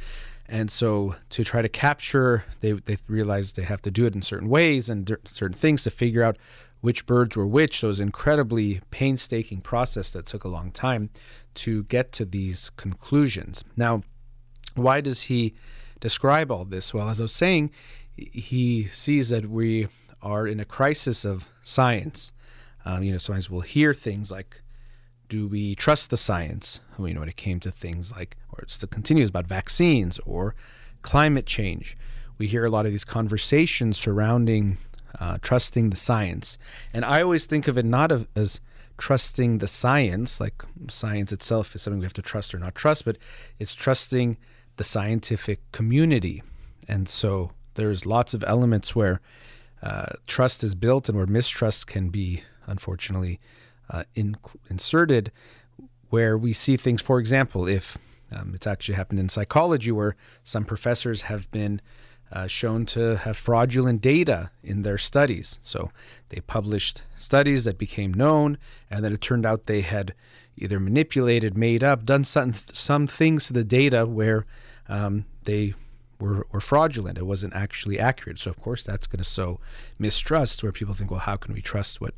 [0.48, 4.22] And so, to try to capture, they, they realized they have to do it in
[4.22, 6.38] certain ways and d- certain things to figure out
[6.82, 7.80] which birds were which.
[7.80, 11.10] So, it was an incredibly painstaking process that took a long time
[11.56, 13.64] to get to these conclusions.
[13.78, 14.02] Now,
[14.76, 15.54] why does he
[16.02, 16.94] describe all this?
[16.94, 17.72] Well, as I was saying,
[18.16, 19.88] he sees that we
[20.22, 22.34] are in a crisis of science.
[22.86, 24.62] Um, you know, sometimes we'll hear things like,
[25.30, 26.80] do we trust the science?
[26.98, 30.20] Well, you know, when it came to things like, or it still continues about vaccines
[30.26, 30.56] or
[31.02, 31.98] climate change,
[32.38, 34.78] we hear a lot of these conversations surrounding
[35.20, 36.58] uh, trusting the science.
[36.94, 38.60] And I always think of it not of, as
[38.98, 43.06] trusting the science, like science itself is something we have to trust or not trust,
[43.06, 43.18] but
[43.60, 44.38] it's trusting
[44.78, 46.44] the scientific community.
[46.88, 49.22] And so there's lots of elements where
[49.82, 53.40] uh, trust is built and where mistrust can be, unfortunately,
[53.90, 54.36] uh, in,
[54.70, 55.32] inserted,
[56.10, 57.98] where we see things, for example, if
[58.32, 61.82] um, it's actually happened in psychology where some professors have been
[62.32, 65.60] uh, shown to have fraudulent data in their studies.
[65.62, 65.92] So
[66.30, 68.58] they published studies that became known,
[68.90, 70.14] and then it turned out they had
[70.56, 74.46] either manipulated, made up, done some, some things to the data where
[74.88, 75.74] um, they
[76.22, 77.18] were, were fraudulent.
[77.18, 78.40] It wasn't actually accurate.
[78.40, 79.60] So, of course, that's going to sow
[80.00, 82.14] mistrust where people think, well, how can we trust what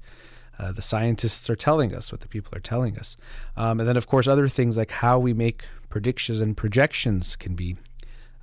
[0.60, 3.18] uh, the scientists are telling us, what the people are telling us?
[3.58, 7.56] Um, and then, of course, other things like how we make predictions and projections can
[7.56, 7.78] be.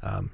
[0.03, 0.33] Um,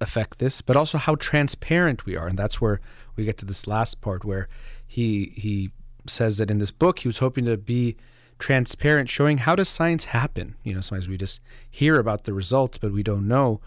[0.00, 2.80] affect this, but also how transparent we are, and that's where
[3.16, 4.48] we get to this last part where
[4.86, 5.70] he he
[6.06, 7.96] says that in this book he was hoping to be
[8.38, 10.54] transparent, showing how does science happen.
[10.64, 11.40] You know, sometimes we just
[11.70, 13.60] hear about the results, but we don't know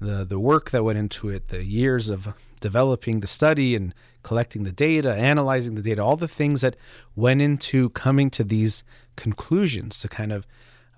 [0.00, 4.64] the the work that went into it, the years of developing the study and collecting
[4.64, 6.76] the data, analyzing the data, all the things that
[7.14, 8.82] went into coming to these
[9.16, 10.46] conclusions to kind of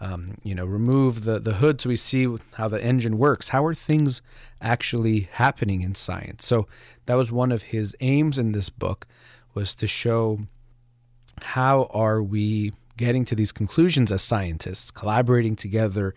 [0.01, 3.49] um, you know remove the the hood so we see how the engine works.
[3.49, 4.23] How are things
[4.61, 6.47] actually happening in science?
[6.47, 6.67] So
[7.07, 9.07] that was one of his aims in this book
[9.55, 10.41] was to show
[11.43, 16.15] how are we getting to these conclusions as scientists, collaborating together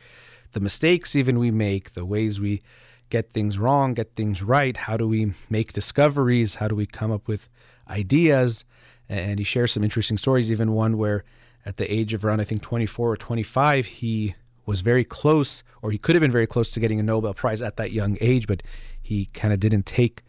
[0.52, 2.62] the mistakes even we make, the ways we
[3.10, 4.78] get things wrong, get things right.
[4.78, 6.56] How do we make discoveries?
[6.56, 7.50] How do we come up with
[7.90, 8.66] ideas?
[9.08, 11.24] And he shares some interesting stories, even one where
[11.66, 14.36] at the age of around, I think, 24 or 25, he
[14.66, 17.62] was very close, or he could have been very close to getting a Nobel Prize
[17.62, 18.62] at that young age, but
[19.02, 20.22] he kind of didn't take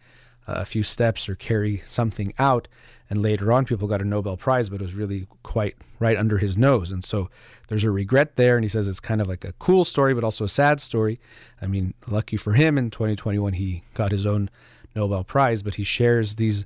[0.47, 2.67] a few steps or carry something out.
[3.11, 6.37] And later on, people got a Nobel Prize, but it was really quite right under
[6.37, 6.93] his nose.
[6.93, 7.29] And so
[7.67, 8.55] there's a regret there.
[8.55, 11.19] And he says it's kind of like a cool story, but also a sad story.
[11.61, 14.49] I mean, lucky for him, in 2021, he got his own
[14.95, 16.65] Nobel Prize, but he shares these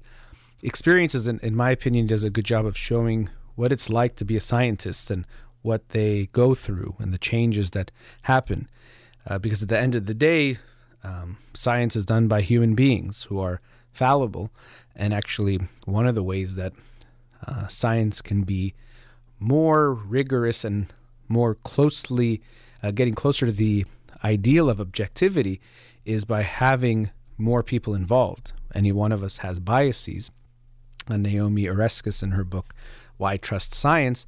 [0.61, 4.25] experiences, and in my opinion, does a good job of showing what it's like to
[4.25, 5.25] be a scientist and
[5.63, 7.89] what they go through and the changes that
[8.21, 8.69] happen.
[9.25, 10.59] Uh, because at the end of the day,
[11.03, 13.61] um, science is done by human beings who are
[13.93, 14.51] fallible.
[14.95, 16.73] And actually, one of the ways that
[17.45, 18.73] uh, science can be
[19.39, 20.91] more rigorous and
[21.27, 22.41] more closely
[22.81, 23.85] uh, getting closer to the
[24.23, 25.59] ideal of objectivity
[26.05, 28.53] is by having more people involved.
[28.73, 30.31] Any one of us has biases.
[31.07, 32.73] And Naomi Oreskes, in her book,
[33.17, 34.25] Why Trust Science,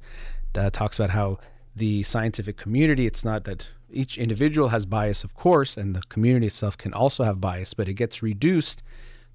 [0.54, 1.38] uh, talks about how
[1.74, 6.46] the scientific community, it's not that each individual has bias, of course, and the community
[6.46, 8.82] itself can also have bias, but it gets reduced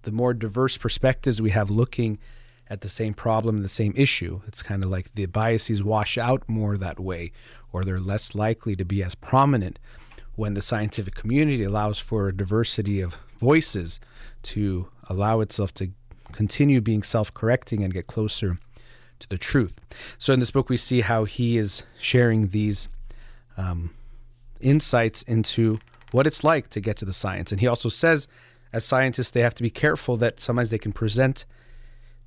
[0.03, 2.19] the more diverse perspectives we have looking
[2.69, 4.41] at the same problem, the same issue.
[4.47, 7.31] It's kind of like the biases wash out more that way,
[7.71, 9.79] or they're less likely to be as prominent
[10.35, 13.99] when the scientific community allows for a diversity of voices
[14.41, 15.89] to allow itself to
[16.31, 18.57] continue being self correcting and get closer
[19.19, 19.79] to the truth.
[20.17, 22.89] So in this book, we see how he is sharing these
[23.57, 23.91] um,
[24.59, 25.79] insights into
[26.11, 27.51] what it's like to get to the science.
[27.51, 28.27] And he also says,
[28.73, 31.45] as scientists, they have to be careful that sometimes they can present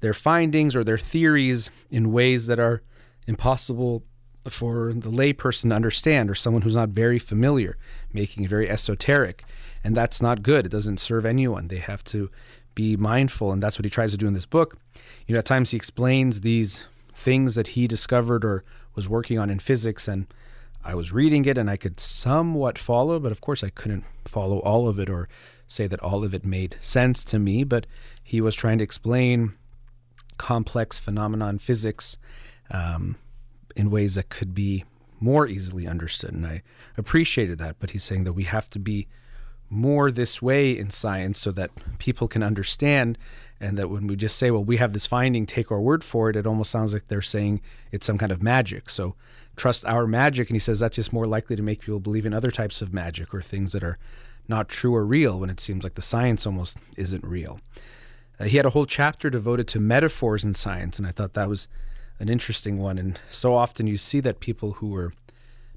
[0.00, 2.82] their findings or their theories in ways that are
[3.26, 4.04] impossible
[4.48, 7.76] for the layperson to understand or someone who's not very familiar,
[8.12, 9.42] making it very esoteric.
[9.82, 10.66] And that's not good.
[10.66, 11.66] It doesn't serve anyone.
[11.66, 12.30] They have to
[12.76, 13.50] be mindful.
[13.50, 14.78] And that's what he tries to do in this book.
[15.26, 18.62] You know, at times he explains these things that he discovered or
[18.94, 20.06] was working on in physics.
[20.06, 20.26] And
[20.84, 24.58] I was reading it and I could somewhat follow, but of course I couldn't follow
[24.60, 25.28] all of it or
[25.68, 27.64] say that all of it made sense to me.
[27.64, 27.86] But
[28.22, 29.54] he was trying to explain
[30.38, 32.18] complex phenomenon physics
[32.70, 33.16] um,
[33.74, 34.84] in ways that could be
[35.20, 36.32] more easily understood.
[36.32, 36.62] And I
[36.96, 37.76] appreciated that.
[37.78, 39.08] But he's saying that we have to be
[39.68, 43.18] more this way in science so that people can understand
[43.60, 46.30] and that when we just say well we have this finding take our word for
[46.30, 47.60] it it almost sounds like they're saying
[47.90, 49.16] it's some kind of magic so
[49.56, 52.34] trust our magic and he says that's just more likely to make people believe in
[52.34, 53.98] other types of magic or things that are
[54.48, 57.60] not true or real when it seems like the science almost isn't real
[58.38, 61.48] uh, he had a whole chapter devoted to metaphors in science and i thought that
[61.48, 61.68] was
[62.18, 65.12] an interesting one and so often you see that people who are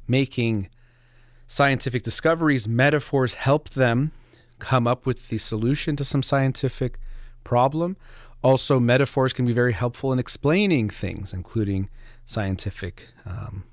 [0.07, 0.69] making
[1.49, 4.11] scientific discoveries, metaphors help them
[4.59, 6.99] come up with the solution to some scientific
[7.43, 7.97] problem.
[8.43, 11.89] Also, metaphors can be very helpful in explaining things, including
[12.25, 13.63] scientific um,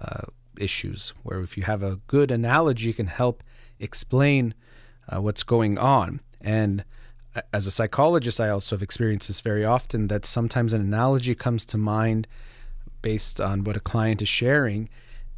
[0.00, 0.26] uh,
[0.58, 3.42] issues, where if you have a good analogy, can help
[3.80, 4.54] explain
[5.08, 6.20] uh, what's going on.
[6.40, 6.84] And
[7.52, 11.66] as a psychologist, I also have experienced this very often that sometimes an analogy comes
[11.66, 12.26] to mind
[13.02, 14.88] based on what a client is sharing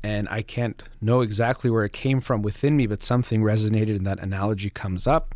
[0.02, 4.06] and I can't know exactly where it came from within me, but something resonated and
[4.06, 5.34] that analogy comes up.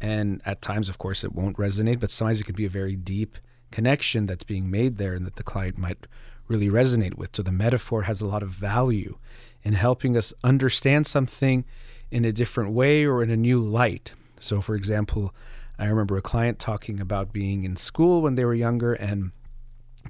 [0.00, 2.96] And at times, of course, it won't resonate, but sometimes it can be a very
[2.96, 3.38] deep
[3.72, 6.06] connection that's being made there and that the client might
[6.46, 7.34] really resonate with.
[7.34, 9.18] So the metaphor has a lot of value
[9.64, 11.64] in helping us understand something
[12.10, 14.14] in a different way or in a new light.
[14.38, 15.34] So, for example,
[15.78, 19.32] I remember a client talking about being in school when they were younger and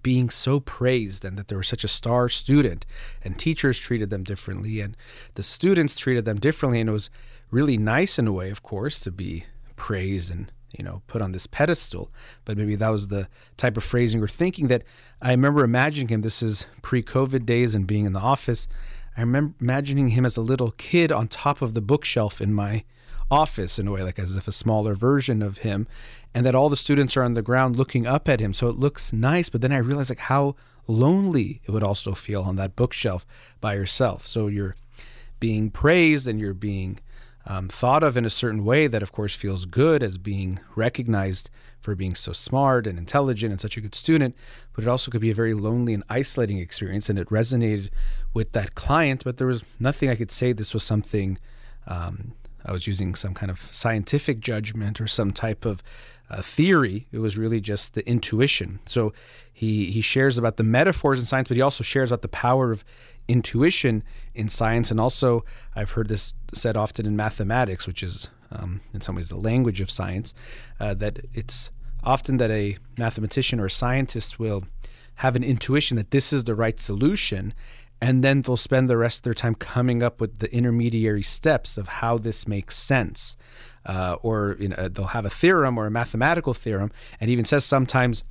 [0.02, 2.86] being so praised and that they were such a star student
[3.22, 4.96] and teachers treated them differently and
[5.34, 7.10] the students treated them differently and it was
[7.50, 9.44] really nice in a way of course to be
[9.74, 12.10] praised and you know put on this pedestal
[12.44, 14.82] but maybe that was the type of phrasing or thinking that
[15.22, 18.68] i remember imagining him this is pre-covid days and being in the office
[19.16, 22.84] i remember imagining him as a little kid on top of the bookshelf in my
[23.30, 25.86] office in a way, like as if a smaller version of him,
[26.34, 28.52] and that all the students are on the ground looking up at him.
[28.52, 30.54] So it looks nice, but then I realized like how
[30.86, 33.26] lonely it would also feel on that bookshelf
[33.60, 34.26] by yourself.
[34.26, 34.76] So you're
[35.40, 37.00] being praised and you're being
[37.46, 41.50] um, thought of in a certain way that, of course, feels good as being recognized
[41.80, 44.34] for being so smart and intelligent and such a good student,
[44.72, 47.08] but it also could be a very lonely and isolating experience.
[47.08, 47.90] And it resonated
[48.36, 51.38] with that client, but there was nothing I could say this was something
[51.86, 52.32] um,
[52.66, 55.82] I was using some kind of scientific judgment or some type of
[56.28, 57.06] uh, theory.
[57.12, 58.78] It was really just the intuition.
[58.84, 59.14] So
[59.54, 62.70] he he shares about the metaphors in science, but he also shares about the power
[62.72, 62.84] of
[63.26, 64.90] intuition in science.
[64.90, 65.42] And also,
[65.74, 69.80] I've heard this said often in mathematics, which is um, in some ways the language
[69.80, 70.34] of science,
[70.78, 71.70] uh, that it's
[72.04, 74.64] often that a mathematician or a scientist will
[75.16, 77.54] have an intuition that this is the right solution
[78.00, 81.78] and then they'll spend the rest of their time coming up with the intermediary steps
[81.78, 83.36] of how this makes sense.
[83.84, 86.90] Uh, or you know, they'll have a theorem or a mathematical theorem,
[87.20, 88.24] and even says sometimes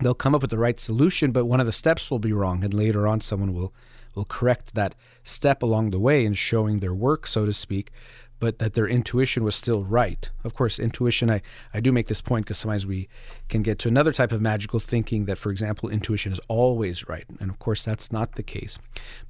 [0.00, 2.62] they'll come up with the right solution, but one of the steps will be wrong,
[2.62, 3.74] and later on someone will
[4.14, 7.92] will correct that step along the way in showing their work, so to speak
[8.38, 10.30] but that their intuition was still right.
[10.44, 11.42] Of course, intuition, I,
[11.74, 13.08] I do make this point because sometimes we
[13.48, 17.24] can get to another type of magical thinking that, for example, intuition is always right.
[17.40, 18.78] And of course, that's not the case.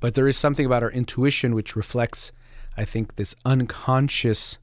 [0.00, 2.32] But there is something about our intuition which reflects,
[2.76, 4.58] I think, this unconscious.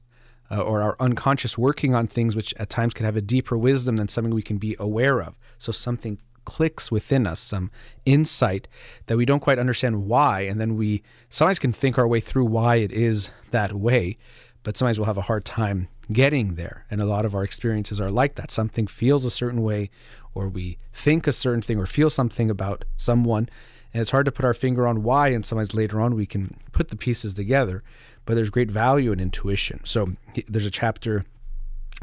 [0.48, 3.96] Uh, or our unconscious working on things which at times can have a deeper wisdom
[3.96, 5.36] than something we can be aware of.
[5.58, 7.70] So something clicks within us, some
[8.06, 8.66] insight
[9.06, 10.40] that we don't quite understand why.
[10.40, 14.16] And then we sometimes can think our way through why it is that way,
[14.62, 16.86] but sometimes we'll have a hard time getting there.
[16.90, 18.50] And a lot of our experiences are like that.
[18.50, 19.90] Something feels a certain way,
[20.34, 23.48] or we think a certain thing, or feel something about someone.
[23.92, 25.28] And it's hard to put our finger on why.
[25.28, 27.82] And sometimes later on, we can put the pieces together.
[28.24, 29.80] But there's great value in intuition.
[29.84, 30.08] So
[30.48, 31.24] there's a chapter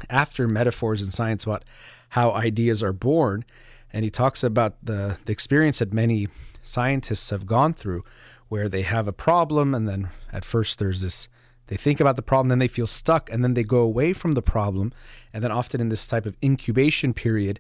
[0.10, 1.64] after metaphors in science about
[2.10, 3.46] how ideas are born
[3.94, 6.28] and he talks about the, the experience that many
[6.62, 8.04] scientists have gone through
[8.50, 11.30] where they have a problem and then at first there's this
[11.68, 14.34] they think about the problem, then they feel stuck, and then they go away from
[14.34, 14.92] the problem.
[15.34, 17.60] And then, often in this type of incubation period,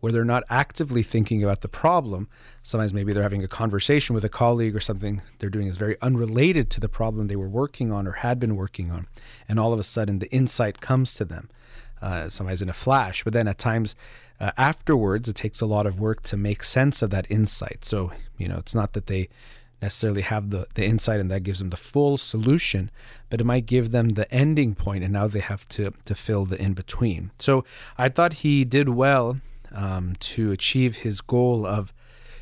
[0.00, 2.28] where they're not actively thinking about the problem,
[2.62, 5.96] sometimes maybe they're having a conversation with a colleague or something they're doing is very
[6.02, 9.06] unrelated to the problem they were working on or had been working on.
[9.48, 11.48] And all of a sudden, the insight comes to them,
[12.02, 13.24] uh, sometimes in a flash.
[13.24, 13.94] But then at times,
[14.44, 17.82] uh, afterwards, it takes a lot of work to make sense of that insight.
[17.82, 19.30] So, you know, it's not that they
[19.80, 22.90] necessarily have the, the insight and that gives them the full solution,
[23.30, 26.44] but it might give them the ending point and now they have to, to fill
[26.44, 27.30] the in between.
[27.38, 27.64] So
[27.96, 29.40] I thought he did well
[29.72, 31.94] um, to achieve his goal of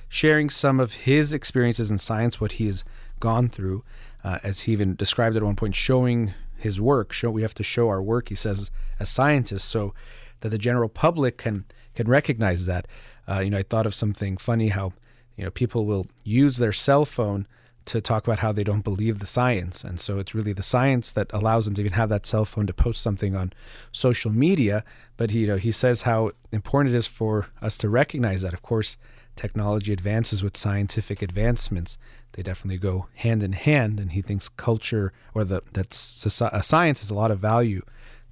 [0.08, 2.82] sharing some of his experiences in science, what he has
[3.20, 3.84] gone through,
[4.24, 7.12] uh, as he even described at one point, showing his work.
[7.12, 9.94] Show we have to show our work, he says, as scientists, so
[10.40, 12.86] that the general public can can recognize that.
[13.28, 14.92] Uh, you know, I thought of something funny how
[15.36, 17.46] you know people will use their cell phone
[17.84, 19.82] to talk about how they don't believe the science.
[19.82, 22.66] And so it's really the science that allows them to even have that cell phone
[22.66, 23.52] to post something on
[23.90, 24.84] social media.
[25.16, 28.52] But you know, he says how important it is for us to recognize that.
[28.52, 28.96] Of course,
[29.36, 31.98] technology advances with scientific advancements.
[32.32, 33.98] They definitely go hand in hand.
[33.98, 37.82] And he thinks culture or the that science has a lot of value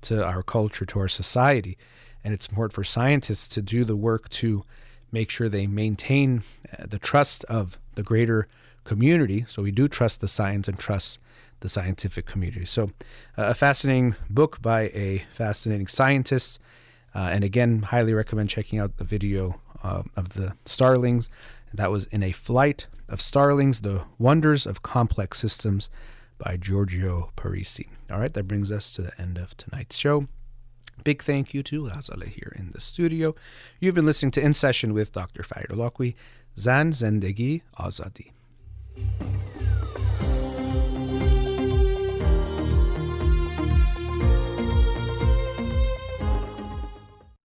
[0.03, 1.77] to our culture, to our society.
[2.25, 4.65] And it's important for scientists to do the work to
[5.13, 6.43] make sure they maintain
[6.73, 8.47] uh, the trust of the greater
[8.85, 9.45] community.
[9.49, 11.19] So we do trust the science and trust
[11.61, 12.65] the scientific community.
[12.65, 12.85] So,
[13.37, 16.59] uh, a fascinating book by a fascinating scientist.
[17.15, 21.29] Uh, and again, highly recommend checking out the video uh, of the starlings.
[21.75, 25.91] That was in a flight of starlings, the wonders of complex systems
[26.39, 27.89] by Giorgio Parisi.
[28.11, 30.27] All right, that brings us to the end of tonight's show.
[31.05, 33.35] Big thank you to Ghazaleh here in the studio.
[33.81, 35.43] You've been listening to In Session with Dr.
[35.43, 36.15] Farid Holakouee,
[36.59, 38.33] Zan Zendegi Azadi.